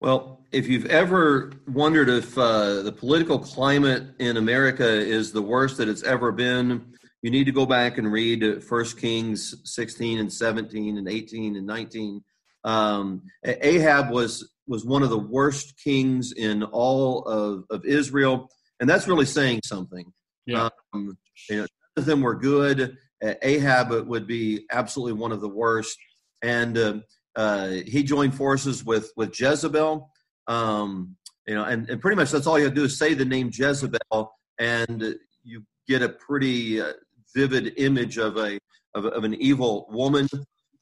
[0.00, 5.78] Well, if you've ever wondered if uh, the political climate in America is the worst
[5.78, 10.32] that it's ever been, you need to go back and read First Kings 16 and
[10.32, 12.22] 17 and 18 and 19.
[12.64, 18.50] Um, Ahab was was one of the worst kings in all of, of Israel
[18.84, 20.12] and that's really saying something.
[20.44, 20.68] Yeah.
[20.92, 21.16] Um,
[21.48, 22.98] you know, none of them were good.
[23.40, 25.96] Ahab would be absolutely one of the worst,
[26.42, 26.98] and uh,
[27.34, 30.10] uh, he joined forces with with Jezebel.
[30.48, 31.16] Um,
[31.46, 33.24] you know, and, and pretty much that's all you have to do is say the
[33.24, 36.92] name Jezebel, and you get a pretty uh,
[37.34, 38.58] vivid image of a
[38.94, 40.28] of, of an evil woman.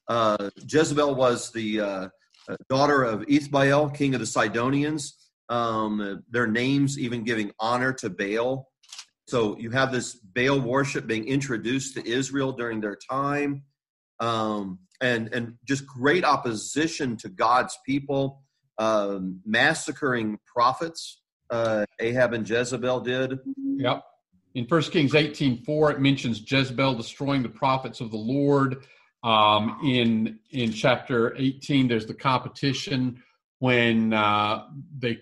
[0.09, 2.09] Uh, Jezebel was the uh,
[2.49, 5.22] uh, daughter of Ethbaal, king of the Sidonians.
[5.49, 8.69] Um, their names even giving honor to Baal.
[9.27, 13.63] So you have this Baal worship being introduced to Israel during their time,
[14.21, 18.43] um, and and just great opposition to God's people,
[18.79, 21.21] um, massacring prophets.
[21.51, 23.39] Uh, Ahab and Jezebel did.
[23.77, 24.05] Yep.
[24.55, 28.85] In 1 Kings 18:4, it mentions Jezebel destroying the prophets of the Lord.
[29.25, 33.23] Um, in in chapter 18, there's the competition
[33.61, 34.65] when uh,
[34.99, 35.21] they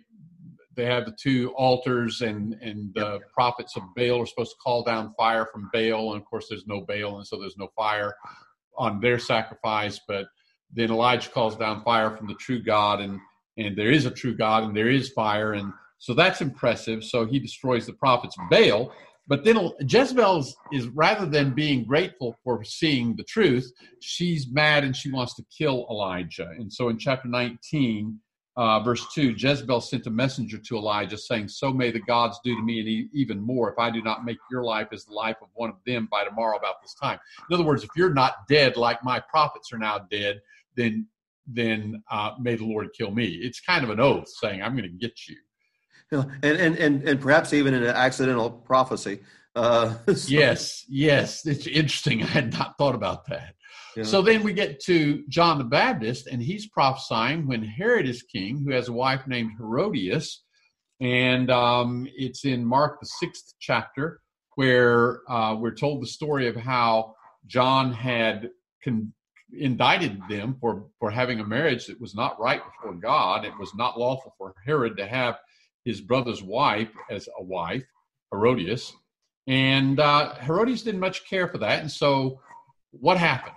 [0.77, 4.85] they have the two altars and and the prophets of Baal are supposed to call
[4.85, 8.15] down fire from Baal, and of course there's no Baal, and so there's no fire
[8.79, 10.01] on their sacrifice.
[10.07, 10.27] But
[10.73, 13.19] then Elijah calls down fire from the true God, and
[13.57, 17.05] and there is a true God, and there is fire, and so that's impressive.
[17.05, 18.93] So he destroys the prophets of Baal.
[19.31, 24.83] But then Jezebel is, is, rather than being grateful for seeing the truth, she's mad
[24.83, 26.49] and she wants to kill Elijah.
[26.59, 28.19] And so in chapter 19,
[28.57, 32.55] uh, verse 2, Jezebel sent a messenger to Elijah saying, So may the gods do
[32.55, 35.37] to me and even more if I do not make your life as the life
[35.41, 37.19] of one of them by tomorrow about this time.
[37.49, 40.41] In other words, if you're not dead like my prophets are now dead,
[40.77, 41.07] then
[41.53, 43.27] then uh, may the Lord kill me.
[43.27, 45.37] It's kind of an oath saying, I'm going to get you
[46.11, 49.21] and, and and and perhaps even an accidental prophecy.
[49.55, 50.29] Uh, so.
[50.29, 52.23] Yes, yes, it's interesting.
[52.23, 53.55] I had not thought about that.
[54.03, 58.63] So then we get to John the Baptist, and he's prophesying when Herod is king,
[58.65, 60.45] who has a wife named Herodias,
[61.01, 64.21] and um, it's in Mark the sixth chapter
[64.57, 67.15] where uh, we're told the story of how
[67.47, 68.51] John had
[68.85, 69.13] con-
[69.53, 73.45] indicted them for for having a marriage that was not right before God.
[73.45, 75.39] It was not lawful for Herod to have
[75.85, 77.85] his brother's wife as a wife,
[78.33, 78.93] Herodias.
[79.47, 81.81] And uh, Herodias didn't much care for that.
[81.81, 82.41] And so
[82.91, 83.57] what happened?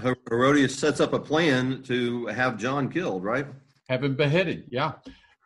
[0.00, 3.46] Herodias sets up a plan to have John killed, right?
[3.88, 4.92] Have him beheaded, yeah.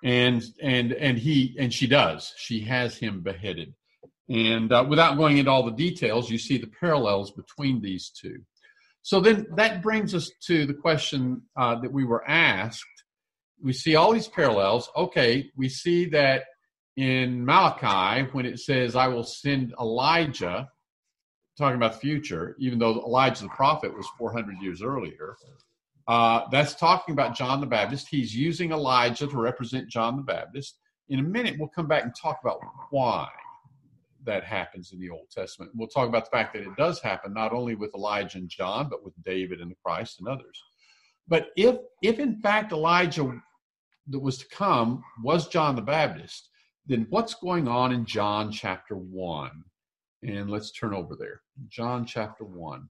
[0.04, 2.34] And and and he and she does.
[2.36, 3.74] She has him beheaded.
[4.28, 8.40] And uh, without going into all the details, you see the parallels between these two.
[9.02, 12.84] So then that brings us to the question uh, that we were asked
[13.62, 14.90] we see all these parallels.
[14.96, 16.44] Okay, we see that
[16.96, 20.68] in Malachi when it says, I will send Elijah,
[21.56, 25.36] talking about the future, even though Elijah the prophet was 400 years earlier.
[26.08, 28.08] Uh, that's talking about John the Baptist.
[28.10, 30.78] He's using Elijah to represent John the Baptist.
[31.08, 32.58] In a minute, we'll come back and talk about
[32.90, 33.28] why
[34.24, 35.72] that happens in the Old Testament.
[35.74, 38.88] We'll talk about the fact that it does happen not only with Elijah and John,
[38.88, 40.62] but with David and the Christ and others.
[41.28, 43.40] But if, if in fact Elijah
[44.08, 46.50] that was to come was John the Baptist,
[46.86, 49.50] then what's going on in John chapter 1?
[50.22, 51.40] And let's turn over there.
[51.68, 52.88] John chapter 1.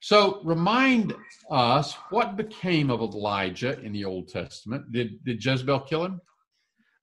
[0.00, 1.14] So remind
[1.50, 4.90] us what became of Elijah in the Old Testament.
[4.92, 6.20] Did, did Jezebel kill him?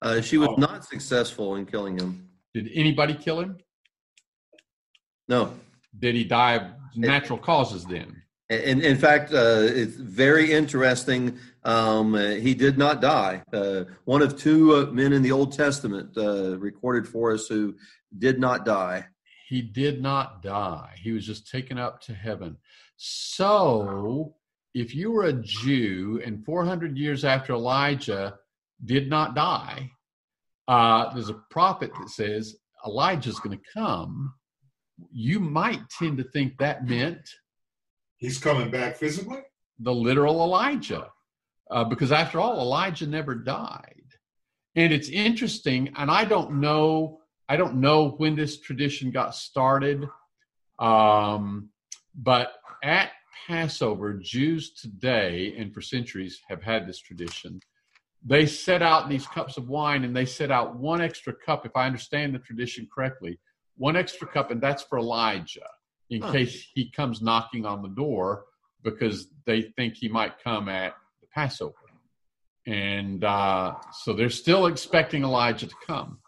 [0.02, 0.56] Uh, she was oh.
[0.56, 2.28] not successful in killing him.
[2.54, 3.58] Did anybody kill him?
[5.28, 5.54] No.
[5.98, 6.62] Did he die of
[6.96, 8.22] natural it, causes then?
[8.48, 11.38] In, in fact, uh, it's very interesting.
[11.64, 13.42] Um, uh, he did not die.
[13.52, 17.74] Uh, one of two uh, men in the Old Testament uh, recorded for us who
[18.18, 19.06] did not die.
[19.48, 20.94] He did not die.
[21.02, 22.56] He was just taken up to heaven.
[22.96, 24.34] So,
[24.74, 28.38] if you were a Jew and 400 years after Elijah
[28.84, 29.90] did not die,
[30.68, 34.34] uh, there's a prophet that says Elijah's going to come.
[35.12, 37.28] You might tend to think that meant
[38.20, 39.40] He's coming back physically?
[39.78, 41.08] The literal Elijah.
[41.70, 43.94] Uh, because after all, Elijah never died.
[44.76, 47.19] And it's interesting, and I don't know,
[47.50, 50.08] I don't know when this tradition got started.
[50.78, 51.70] Um,
[52.14, 52.52] but
[52.84, 53.10] at
[53.48, 57.60] Passover, Jews today and for centuries have had this tradition.
[58.24, 61.72] They set out these cups of wine and they set out one extra cup, if
[61.74, 63.40] I understand the tradition correctly,
[63.76, 65.66] one extra cup, and that's for Elijah
[66.10, 66.30] in huh.
[66.32, 68.44] case he comes knocking on the door
[68.84, 71.74] because they think he might come at the Passover.
[72.66, 76.18] And uh, so they're still expecting Elijah to come.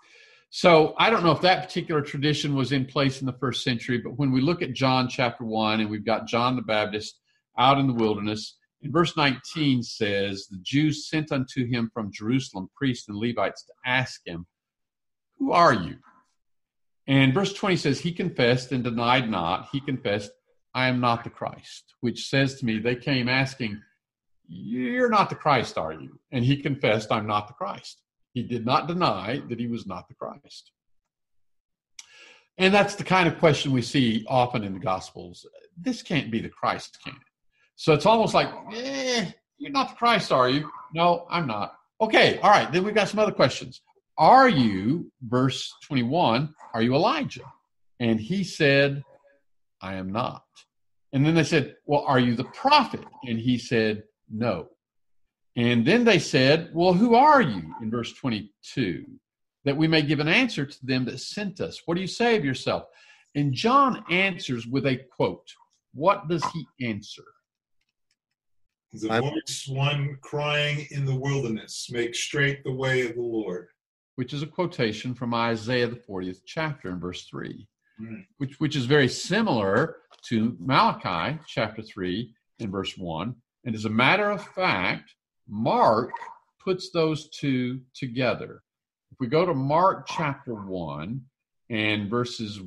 [0.55, 3.97] So I don't know if that particular tradition was in place in the first century,
[3.97, 7.21] but when we look at John chapter 1 and we've got John the Baptist
[7.59, 12.69] out in the wilderness, in verse 19 says, The Jews sent unto him from Jerusalem
[12.77, 14.45] priests and Levites to ask him,
[15.39, 15.97] Who are you?
[17.07, 19.71] And verse 20 says, He confessed and denied not.
[19.73, 20.33] He confessed,
[20.75, 23.81] I am not the Christ, which says to me, They came asking,
[24.49, 26.21] You're not the Christ, are you?
[26.31, 28.02] And he confessed, I'm not the Christ.
[28.33, 30.73] He did not deny that he was not the Christ.
[32.59, 35.47] And that's the kind of question we see often in the Gospels.
[35.77, 37.23] This can't be the Christ, can it?
[37.77, 40.71] So it's almost like, eh, you're not the Christ, are you?
[40.95, 41.75] No, I'm not.
[42.01, 42.71] Okay, all right.
[42.71, 43.81] Then we've got some other questions.
[44.19, 47.51] Are you, verse 21, are you Elijah?
[48.01, 49.03] And he said,
[49.81, 50.45] I am not.
[51.13, 53.05] And then they said, Well, are you the prophet?
[53.25, 54.69] And he said, No.
[55.57, 57.75] And then they said, Well, who are you?
[57.83, 59.05] In verse 22,
[59.65, 61.83] that we may give an answer to them that sent us.
[61.85, 62.85] What do you say of yourself?
[63.35, 65.49] And John answers with a quote.
[65.95, 67.25] What does he answer?
[68.93, 73.69] The voice one crying in the wilderness, make straight the way of the Lord.
[74.17, 77.67] Which is a quotation from Isaiah the 40th chapter in verse 3,
[78.01, 78.25] right.
[78.37, 79.97] which, which is very similar
[80.29, 83.35] to Malachi chapter 3 and verse 1.
[83.65, 85.15] And as a matter of fact,
[85.53, 86.13] Mark
[86.65, 88.63] puts those two together.
[89.11, 91.21] If we go to Mark chapter 1
[91.69, 92.59] and verses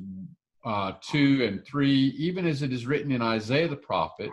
[0.64, 4.30] uh, 2 and 3, even as it is written in Isaiah the prophet,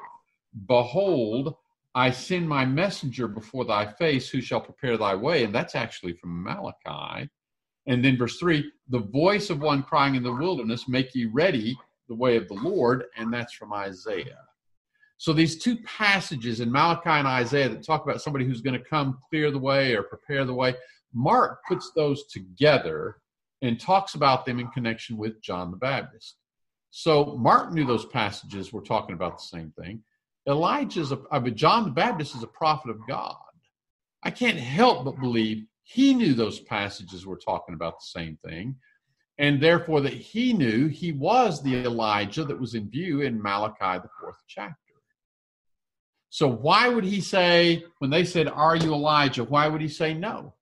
[0.68, 1.56] Behold,
[1.96, 5.46] I send my messenger before thy face who shall prepare thy way.
[5.46, 7.30] And that's actually from Malachi.
[7.88, 11.76] And then verse 3 the voice of one crying in the wilderness, make ye ready
[12.08, 13.06] the way of the Lord.
[13.18, 14.46] And that's from Isaiah.
[15.18, 18.90] So these two passages in Malachi and Isaiah that talk about somebody who's going to
[18.90, 20.76] come clear the way or prepare the way,
[21.14, 23.18] Mark puts those together
[23.62, 26.36] and talks about them in connection with John the Baptist.
[26.92, 30.04] So Mark knew those passages were talking about the same thing.
[30.48, 33.36] Elijah's a, I mean, John the Baptist is a prophet of God.
[34.24, 38.76] I can't help but believe he knew those passages were talking about the same thing,
[39.38, 44.00] and therefore that he knew he was the Elijah that was in view in Malachi,
[44.02, 44.78] the fourth chapter.
[46.34, 49.44] So why would he say, when they said, Are you Elijah?
[49.44, 50.56] Why would he say no?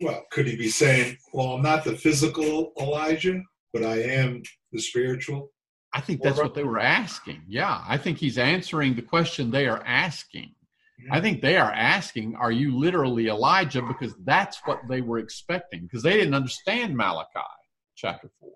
[0.00, 3.42] Well, could he be saying, Well, I'm not the physical Elijah,
[3.74, 5.52] but I am the spiritual?
[5.92, 7.42] I think that's what they were asking.
[7.46, 10.54] Yeah, I think he's answering the question they are asking.
[11.10, 13.82] I think they are asking, Are you literally Elijah?
[13.82, 17.40] Because that's what they were expecting, because they didn't understand Malachi
[17.96, 18.50] chapter 4.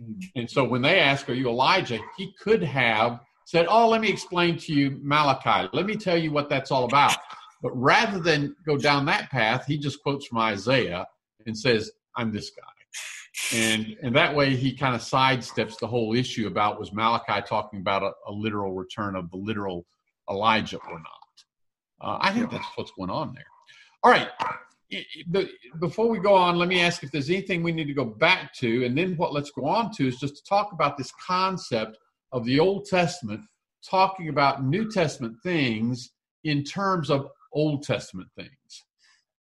[0.00, 0.40] Mm-hmm.
[0.40, 1.98] And so when they ask, Are you Elijah?
[2.16, 5.68] he could have said, Oh, let me explain to you Malachi.
[5.72, 7.16] Let me tell you what that's all about.
[7.62, 11.06] But rather than go down that path, he just quotes from Isaiah
[11.46, 12.62] and says, I'm this guy
[13.52, 17.80] and and that way he kind of sidesteps the whole issue about was Malachi talking
[17.80, 19.84] about a, a literal return of the literal
[20.30, 21.44] Elijah or not.
[22.00, 23.44] Uh, I think that's what's going on there.
[24.02, 24.28] All right.
[25.80, 28.54] before we go on, let me ask if there's anything we need to go back
[28.54, 31.98] to, and then what let's go on to is just to talk about this concept
[32.34, 33.40] of the Old Testament
[33.88, 36.10] talking about New Testament things
[36.42, 38.50] in terms of Old Testament things.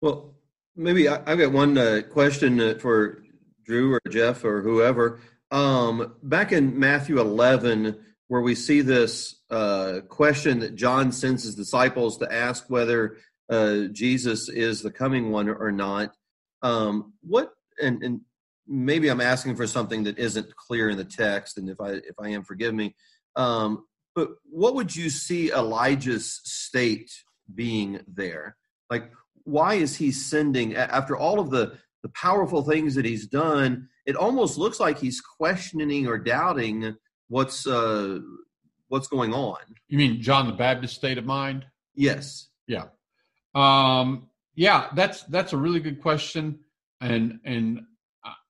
[0.01, 0.35] Well,
[0.75, 3.23] maybe I, have got one uh, question uh, for
[3.67, 5.21] Drew or Jeff or whoever.
[5.51, 7.99] Um, back in Matthew 11,
[8.29, 13.19] where we see this uh, question that John sends his disciples to ask whether
[13.51, 16.15] uh, Jesus is the coming one or not.
[16.63, 18.21] Um, what and, and
[18.69, 22.15] maybe I'm asking for something that isn't clear in the text, and if I if
[22.21, 22.95] I am, forgive me.
[23.37, 27.11] Um, but what would you see Elijah's state
[27.55, 28.57] being there?
[28.91, 29.13] Like,
[29.45, 34.17] why is he sending after all of the the powerful things that he's done, it
[34.17, 36.97] almost looks like he's questioning or doubting
[37.29, 38.19] what's uh,
[38.89, 39.59] what's going on.
[39.89, 41.67] You mean John the Baptist state of mind?
[41.95, 42.49] Yes.
[42.67, 42.87] Yeah.
[43.55, 46.61] Um, yeah, that's that's a really good question,
[47.01, 47.81] and and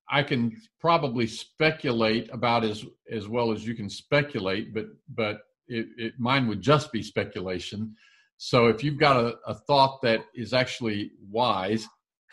[0.09, 5.87] I can probably speculate about as as well as you can speculate, but but it,
[5.97, 7.95] it mine would just be speculation.
[8.37, 11.87] So if you've got a, a thought that is actually wise,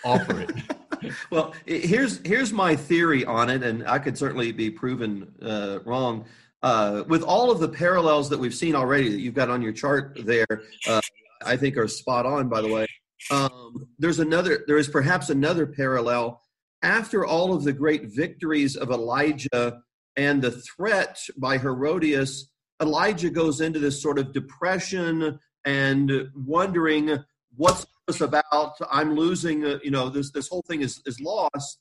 [0.04, 0.52] offer it.
[1.30, 6.24] well, here's here's my theory on it, and I could certainly be proven uh, wrong.
[6.62, 9.72] Uh, with all of the parallels that we've seen already that you've got on your
[9.72, 11.00] chart there, uh,
[11.44, 12.48] I think are spot on.
[12.48, 12.86] By the way,
[13.30, 14.64] um, there's another.
[14.66, 16.42] There is perhaps another parallel
[16.82, 19.80] after all of the great victories of Elijah
[20.16, 22.50] and the threat by Herodias.
[22.80, 27.24] Elijah goes into this sort of depression and wondering
[27.56, 28.76] what's this about?
[28.90, 31.80] I'm losing uh, you know this this whole thing is is lost.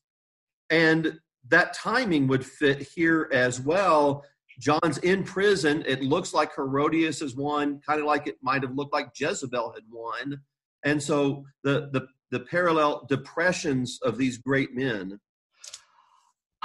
[0.70, 1.20] And
[1.50, 4.24] that timing would fit here as well.
[4.60, 5.84] John's in prison.
[5.86, 9.74] It looks like herodias has won kind of like it might have looked like jezebel
[9.74, 10.42] had won.
[10.84, 15.20] And so the the the parallel depressions of these great men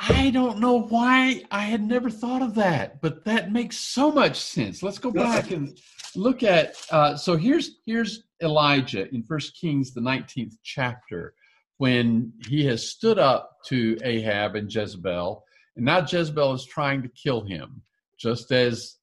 [0.03, 4.41] I don't know why I had never thought of that, but that makes so much
[4.41, 4.83] sense.
[4.83, 5.79] Let's go back and
[6.17, 6.75] look at.
[6.91, 11.35] Uh, so here's here's Elijah in First Kings, the 19th chapter,
[11.77, 15.45] when he has stood up to Ahab and Jezebel,
[15.77, 17.83] And now Jezebel is trying to kill him,
[18.19, 18.97] just as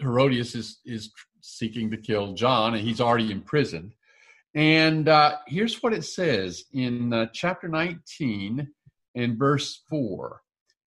[0.00, 3.94] Herodias is, is seeking to kill John, and he's already imprisoned.
[4.54, 8.66] And uh, here's what it says in uh, chapter 19
[9.14, 10.40] and verse 4.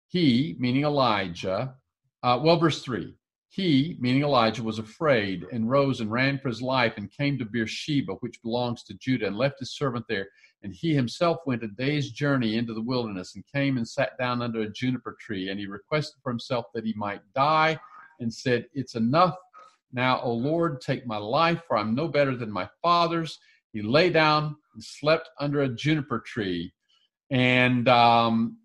[0.08, 1.76] He, meaning Elijah,
[2.24, 3.16] uh, well, verse 3.
[3.50, 7.46] He, meaning Elijah, was afraid and rose and ran for his life and came to
[7.46, 10.28] Beersheba, which belongs to Judah, and left his servant there.
[10.64, 14.42] And he himself went a day's journey into the wilderness and came and sat down
[14.42, 15.50] under a juniper tree.
[15.50, 17.80] And he requested for himself that he might die
[18.20, 19.36] and said, It's enough
[19.92, 23.40] now, O Lord, take my life, for I'm no better than my father's.
[23.74, 26.74] He lay down and slept under a juniper tree.
[27.30, 28.58] And um,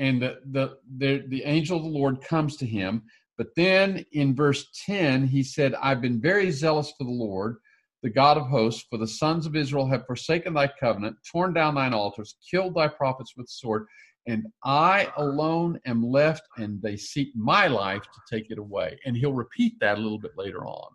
[0.00, 3.02] and the, the, the, the angel of the Lord comes to him.
[3.36, 7.58] But then in verse 10, he said, I've been very zealous for the Lord,
[8.02, 11.74] the God of hosts, for the sons of Israel have forsaken thy covenant, torn down
[11.74, 13.86] thine altars, killed thy prophets with sword,
[14.26, 18.98] and I alone am left, and they seek my life to take it away.
[19.04, 20.90] And he'll repeat that a little bit later on.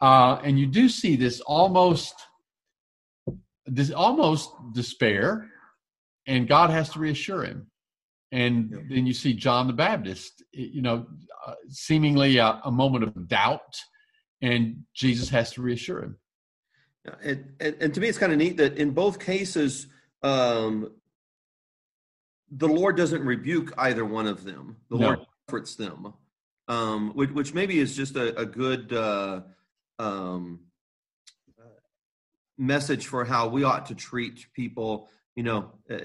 [0.00, 2.14] Uh, and you do see this almost
[3.66, 5.50] this almost despair,
[6.26, 7.70] and God has to reassure him
[8.34, 11.06] and then you see John the Baptist, you know,
[11.46, 13.76] uh, seemingly a, a, moment of doubt,
[14.44, 16.16] and Jesus has to reassure him.
[17.22, 19.86] And, and, and to me, it's kind of neat that in both cases,
[20.22, 20.90] um,
[22.50, 24.76] the Lord doesn't rebuke either one of them.
[24.90, 25.06] The no.
[25.06, 25.18] Lord
[25.48, 26.12] comforts them,
[26.68, 29.40] um, which, which, maybe is just a, a good uh,
[29.98, 30.60] um,
[32.58, 35.08] message for how we ought to treat people.
[35.36, 35.98] You know, uh,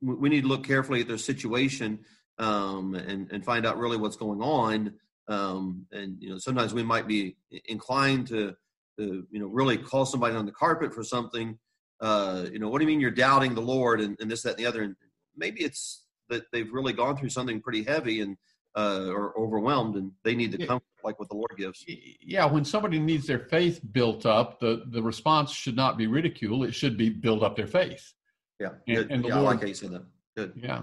[0.00, 2.00] we need to look carefully at their situation
[2.38, 4.94] um, and and find out really what's going on.
[5.30, 8.54] Um, and you know, sometimes we might be inclined to,
[8.98, 11.58] to you know really call somebody on the carpet for something.
[12.00, 14.50] Uh, you know, what do you mean you're doubting the Lord and, and this, that,
[14.50, 14.82] and the other?
[14.82, 14.96] And
[15.36, 18.36] maybe it's that they've really gone through something pretty heavy and
[18.76, 21.84] uh, or overwhelmed, and they need the comfort like what the Lord gives.
[22.20, 26.64] Yeah, when somebody needs their faith built up, the the response should not be ridicule;
[26.64, 28.12] it should be build up their faith.
[28.58, 28.70] Yeah.
[28.86, 30.02] And, and the yeah, Lord, I like how you said that.
[30.36, 30.52] Good.
[30.54, 30.82] Yeah.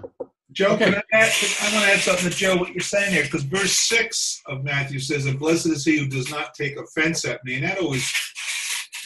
[0.52, 0.86] Joe, okay.
[0.86, 3.42] can I, add, I want to add something to Joe, what you're saying here, because
[3.42, 7.44] verse 6 of Matthew says, And blessed is he who does not take offense at
[7.44, 7.56] me.
[7.56, 8.10] And that always,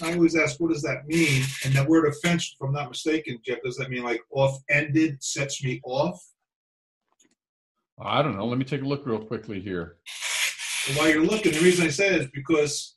[0.00, 1.42] I always ask, what does that mean?
[1.64, 5.22] And that word offense, if I'm not mistaken, Jeff, does that mean like off ended,
[5.22, 6.24] sets me off?
[8.00, 8.46] I don't know.
[8.46, 9.96] Let me take a look real quickly here.
[10.88, 12.94] And while you're looking, the reason I say is because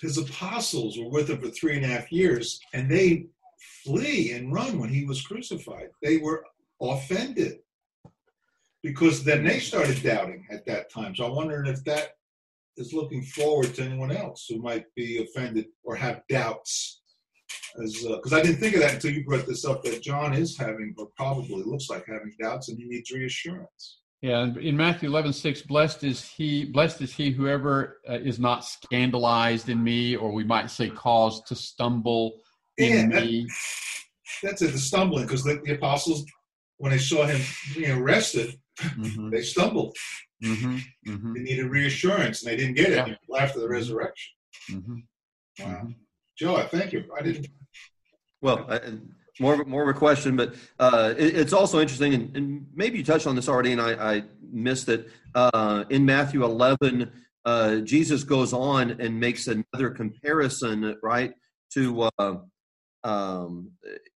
[0.00, 3.26] his apostles were with him for three and a half years, and they
[3.86, 5.88] flee and run when he was crucified.
[6.02, 6.44] They were
[6.80, 7.58] offended
[8.82, 11.14] because then they started doubting at that time.
[11.14, 12.10] So I'm wondering if that
[12.76, 17.02] is looking forward to anyone else who might be offended or have doubts.
[17.76, 20.56] Because uh, I didn't think of that until you brought this up that John is
[20.56, 23.98] having, or probably looks like having doubts, and he needs reassurance.
[24.22, 28.64] Yeah, in Matthew 11, 6, blessed is he, blessed is he whoever uh, is not
[28.64, 32.40] scandalized in me, or we might say caused to stumble
[32.78, 33.48] yeah, that,
[34.42, 36.24] that's it, the stumbling, because the, the, apostles,
[36.78, 37.40] when they saw him
[37.74, 39.30] being arrested, mm-hmm.
[39.30, 39.96] they stumbled.
[40.44, 40.76] Mm-hmm.
[41.08, 41.32] Mm-hmm.
[41.34, 43.38] They needed reassurance, and they didn't get it yeah.
[43.38, 44.32] after the resurrection.
[44.70, 44.94] Mm-hmm.
[45.60, 45.66] Wow.
[45.66, 45.90] Mm-hmm.
[46.38, 47.04] Joe, thank you.
[47.18, 47.48] I didn't.
[48.42, 48.80] Well, I,
[49.40, 53.04] more more of a question, but uh, it, it's also interesting, and, and, maybe you
[53.04, 55.08] touched on this already, and I, I missed it.
[55.34, 57.10] Uh, in Matthew 11,
[57.44, 61.32] uh, Jesus goes on and makes another comparison, right,
[61.72, 62.36] to uh,
[63.06, 63.70] um,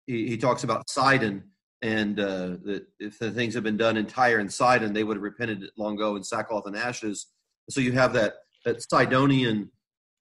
[0.08, 1.44] he, he, talks about Sidon
[1.84, 5.18] and uh, that if the things had been done in Tyre and Sidon, they would
[5.18, 7.28] have repented long ago in sackcloth and ashes.
[7.70, 8.34] So you have that
[8.66, 9.70] that Sidonian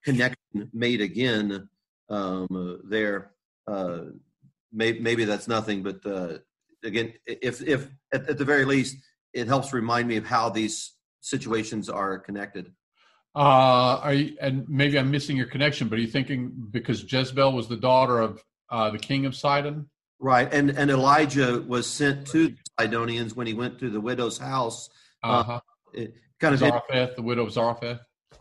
[0.05, 1.69] connection made again
[2.11, 3.33] um, there.
[3.66, 4.01] Uh,
[4.71, 6.39] maybe, maybe that's nothing, but uh,
[6.85, 8.97] again, if if at, at, the very least,
[9.33, 12.73] it helps remind me of how these situations are connected.
[13.35, 17.53] Uh, are you, and maybe I'm missing your connection, but are you thinking because Jezebel
[17.53, 19.89] was the daughter of uh, the king of Sidon.
[20.21, 24.39] Right, and and Elijah was sent to the Sidonians when he went to the widow's
[24.39, 24.91] house.
[25.23, 25.61] Uh, uh-huh.
[25.97, 26.05] Uh,
[26.41, 28.01] kind of Zarephath, the widow of Zarephath.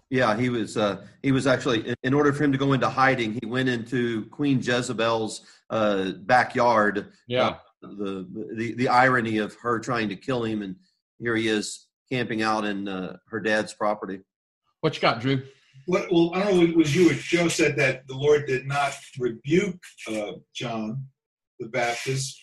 [0.10, 0.78] Yeah, he was.
[0.78, 3.38] Uh, he was actually in order for him to go into hiding.
[3.40, 7.12] He went into Queen Jezebel's uh, backyard.
[7.28, 7.48] Yeah.
[7.48, 10.78] Uh, the, the the irony of her trying to kill him, and
[11.20, 14.22] here he is camping out in uh, her dad's property.
[14.82, 15.44] What you got, Drew?
[15.88, 16.64] What, well, I don't know.
[16.64, 21.06] It was you or Joe said that the Lord did not rebuke uh, John
[21.60, 22.38] the Baptist,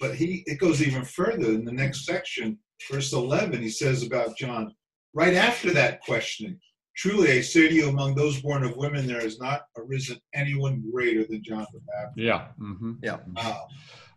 [0.00, 2.58] but he it goes even further in the next section,
[2.90, 3.62] verse eleven.
[3.62, 4.74] He says about John
[5.14, 6.58] right after that questioning.
[6.96, 10.82] Truly, I say to you, among those born of women, there has not arisen anyone
[10.92, 12.16] greater than John the Baptist.
[12.16, 12.48] Yeah.
[12.60, 12.94] Mm-hmm.
[13.04, 13.18] Yeah.
[13.36, 13.68] Wow.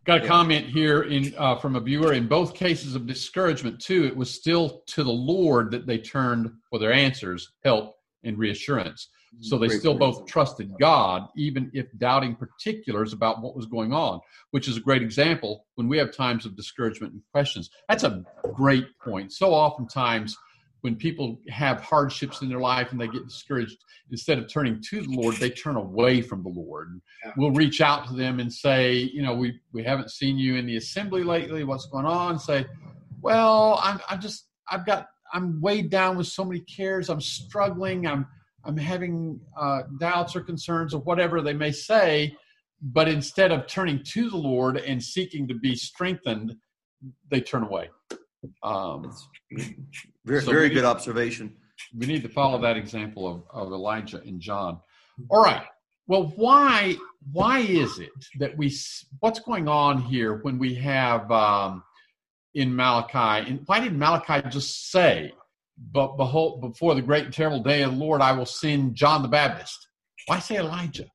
[0.05, 2.13] Got a comment here in uh, from a viewer.
[2.13, 6.49] In both cases of discouragement, too, it was still to the Lord that they turned
[6.67, 9.09] for their answers, help, and reassurance.
[9.33, 9.43] Mm-hmm.
[9.43, 13.93] So they Great still both trusted God, even if doubting particulars about what was going
[13.93, 14.19] on,
[14.51, 17.69] which is a great example when we have times of discouragement and questions.
[17.89, 19.31] That's a great point.
[19.31, 20.37] So oftentimes,
[20.81, 23.77] when people have hardships in their life and they get discouraged,
[24.09, 26.99] instead of turning to the Lord, they turn away from the Lord.
[27.23, 27.33] Yeah.
[27.37, 30.65] We'll reach out to them and say, you know, we we haven't seen you in
[30.65, 31.63] the assembly lately.
[31.63, 32.39] What's going on?
[32.39, 32.65] Say,
[33.21, 37.09] well, I'm I'm just I've got I'm weighed down with so many cares.
[37.09, 38.07] I'm struggling.
[38.07, 38.27] I'm
[38.63, 42.35] I'm having uh, doubts or concerns or whatever they may say.
[42.81, 46.55] But instead of turning to the Lord and seeking to be strengthened,
[47.29, 47.89] they turn away.
[48.63, 49.11] Um,
[50.25, 51.55] Very, So very good observation.
[51.95, 54.79] we need to follow that example of, of Elijah and John.
[55.29, 55.65] All right.
[56.07, 56.95] Well, why
[57.31, 58.09] why is it
[58.39, 58.73] that we
[59.19, 61.83] what's going on here when we have um,
[62.53, 63.49] in Malachi?
[63.49, 65.33] And why did Malachi just say,
[65.77, 69.21] "But behold, before the great and terrible day of the Lord, I will send John
[69.21, 69.87] the Baptist"?
[70.27, 71.09] Why say Elijah?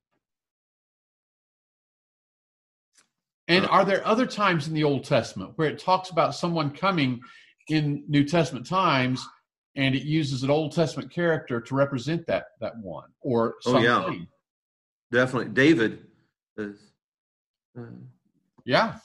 [3.47, 7.21] And are there other times in the Old Testament where it talks about someone coming
[7.69, 9.25] in New Testament times
[9.75, 14.11] and it uses an Old Testament character to represent that that one or Oh, yeah.
[15.11, 15.53] Definitely.
[15.53, 16.05] David
[16.57, 16.77] is.
[17.77, 17.83] Uh,
[18.65, 18.97] Yeah.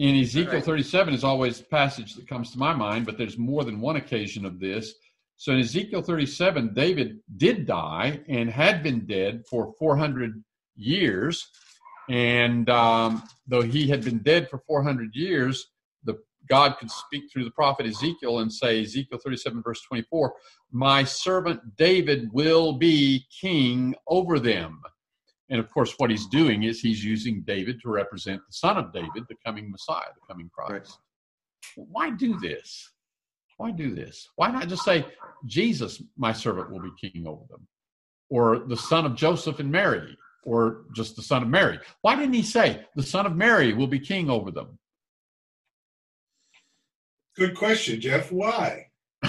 [0.00, 0.64] In Ezekiel Right.
[0.64, 3.96] 37 is always a passage that comes to my mind, but there's more than one
[3.96, 4.94] occasion of this.
[5.36, 10.42] So in Ezekiel 37, David did die and had been dead for 400
[10.74, 11.46] years.
[12.08, 15.66] And um, though he had been dead for 400 years,
[16.04, 20.32] the God could speak through the prophet Ezekiel and say, Ezekiel 37, verse 24,
[20.72, 24.80] My servant David will be king over them.
[25.50, 28.92] And of course, what he's doing is he's using David to represent the son of
[28.92, 30.98] David, the coming Messiah, the coming Christ.
[31.74, 32.90] Why do this?
[33.56, 34.28] Why do this?
[34.36, 35.04] Why not just say,
[35.46, 37.66] Jesus, my servant, will be king over them?
[38.30, 41.78] Or the son of Joseph and Mary, or just the son of Mary?
[42.00, 44.78] Why didn't he say, the son of Mary will be king over them?
[47.36, 48.30] Good question, Jeff.
[48.30, 48.86] Why?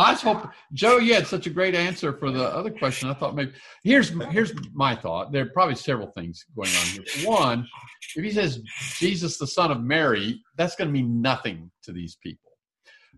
[0.00, 3.10] Well, I just hope Joe, you had such a great answer for the other question.
[3.10, 3.52] I thought maybe
[3.84, 5.30] here's here's my thought.
[5.30, 7.28] There are probably several things going on here.
[7.28, 7.68] One,
[8.16, 8.62] if he says
[8.96, 12.50] Jesus, the son of Mary, that's going to mean nothing to these people.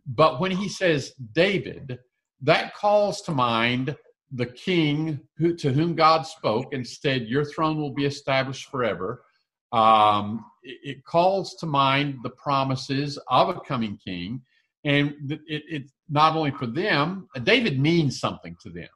[0.08, 2.00] But when he says David,
[2.40, 3.94] that calls to mind
[4.32, 9.22] the king who to whom God spoke and said, "Your throne will be established forever."
[9.70, 14.42] Um, it, it calls to mind the promises of a coming king
[14.84, 18.88] and it, it not only for them david means something to them.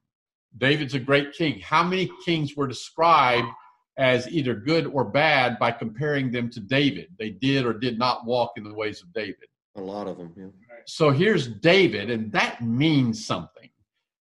[0.58, 1.60] David's a great king.
[1.60, 3.48] How many kings were described
[3.98, 7.08] as either good or bad by comparing them to david?
[7.18, 9.48] They did or did not walk in the ways of david.
[9.76, 10.32] A lot of them.
[10.36, 10.46] Yeah.
[10.86, 13.70] so here's david and that means something.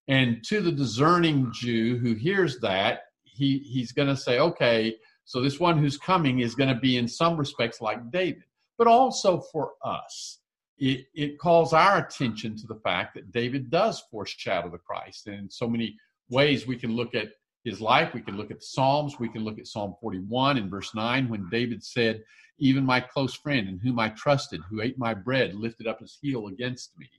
[0.07, 5.41] And to the discerning jew who hears that he he's going to say okay so
[5.41, 8.43] this one who's coming is going to be in some respects like david
[8.77, 10.39] but also for us
[10.77, 15.27] it, it calls our attention to the fact that David does foreshadow the Christ.
[15.27, 15.97] And in so many
[16.29, 17.29] ways, we can look at
[17.63, 20.69] his life, we can look at the Psalms, we can look at Psalm 41 in
[20.69, 22.23] verse 9 when David said,
[22.59, 26.17] Even my close friend in whom I trusted, who ate my bread, lifted up his
[26.21, 27.09] heel against me.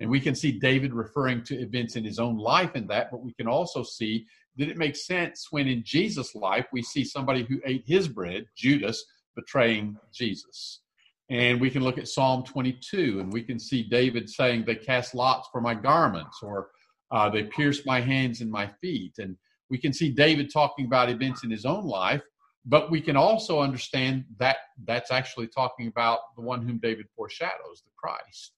[0.00, 3.22] And we can see David referring to events in his own life in that, but
[3.22, 7.44] we can also see that it makes sense when in Jesus' life we see somebody
[7.44, 9.04] who ate his bread, Judas,
[9.36, 10.81] betraying Jesus.
[11.32, 15.14] And we can look at Psalm 22 and we can see David saying, They cast
[15.14, 16.68] lots for my garments, or
[17.10, 19.14] uh, they pierced my hands and my feet.
[19.16, 19.38] And
[19.70, 22.20] we can see David talking about events in his own life,
[22.66, 27.82] but we can also understand that that's actually talking about the one whom David foreshadows,
[27.82, 28.52] the Christ.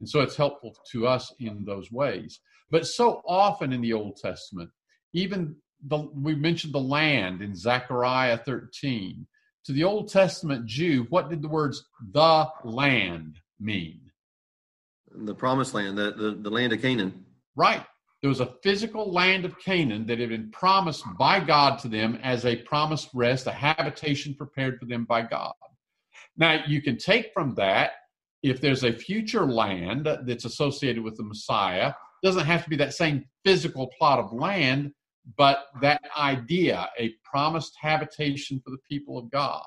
[0.00, 2.40] And so it's helpful to us in those ways.
[2.70, 4.68] But so often in the Old Testament,
[5.14, 9.26] even the, we mentioned the land in Zechariah 13
[9.68, 14.00] to the Old Testament Jew, what did the words the land mean?
[15.14, 17.26] The promised land, the, the, the land of Canaan.
[17.54, 17.84] Right.
[18.22, 22.18] There was a physical land of Canaan that had been promised by God to them
[22.22, 25.52] as a promised rest, a habitation prepared for them by God.
[26.38, 27.90] Now, you can take from that,
[28.42, 31.92] if there's a future land that's associated with the Messiah,
[32.22, 34.92] doesn't have to be that same physical plot of land,
[35.36, 39.64] but that idea, a promised habitation for the people of God.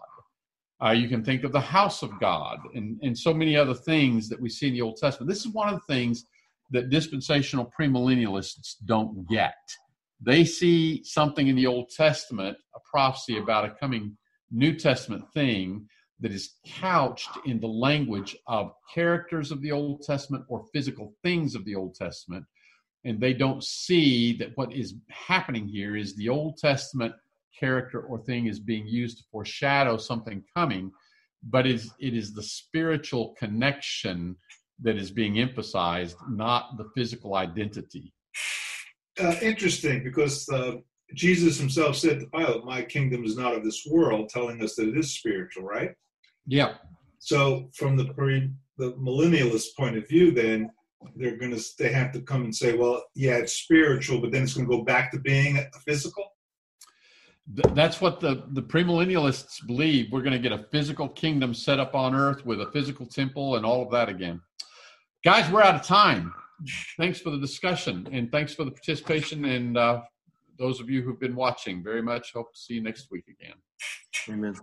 [0.84, 4.28] Uh, you can think of the house of God and, and so many other things
[4.30, 5.30] that we see in the Old Testament.
[5.30, 6.26] This is one of the things
[6.72, 9.54] that dispensational premillennialists don't get.
[10.20, 14.18] They see something in the Old Testament, a prophecy about a coming
[14.50, 15.88] New Testament thing
[16.20, 21.56] that is couched in the language of characters of the Old Testament or physical things
[21.56, 22.46] of the Old Testament.
[23.04, 27.14] And they don't see that what is happening here is the Old Testament
[27.60, 30.92] character or thing is being used to foreshadow something coming,
[31.44, 34.36] but it is, it is the spiritual connection
[34.82, 38.14] that is being emphasized, not the physical identity.
[39.20, 40.74] Uh, interesting, because uh,
[41.14, 44.88] Jesus himself said to Pilate, My kingdom is not of this world, telling us that
[44.88, 45.92] it is spiritual, right?
[46.48, 46.76] Yeah.
[47.20, 50.72] So, from the pre, the millennialist point of view, then
[51.16, 54.44] they're going to they have to come and say, well, yeah, it's spiritual, but then
[54.44, 56.26] it's going to go back to being physical.
[57.48, 60.12] That's what the the premillennialists believe.
[60.12, 63.56] We're going to get a physical kingdom set up on earth with a physical temple
[63.56, 64.42] and all of that again.
[65.24, 66.34] Guys, we're out of time.
[66.98, 70.02] Thanks for the discussion and thanks for the participation and uh,
[70.58, 71.84] those of you who've been watching.
[71.84, 73.56] Very much hope to see you next week again.
[74.30, 74.56] Amen.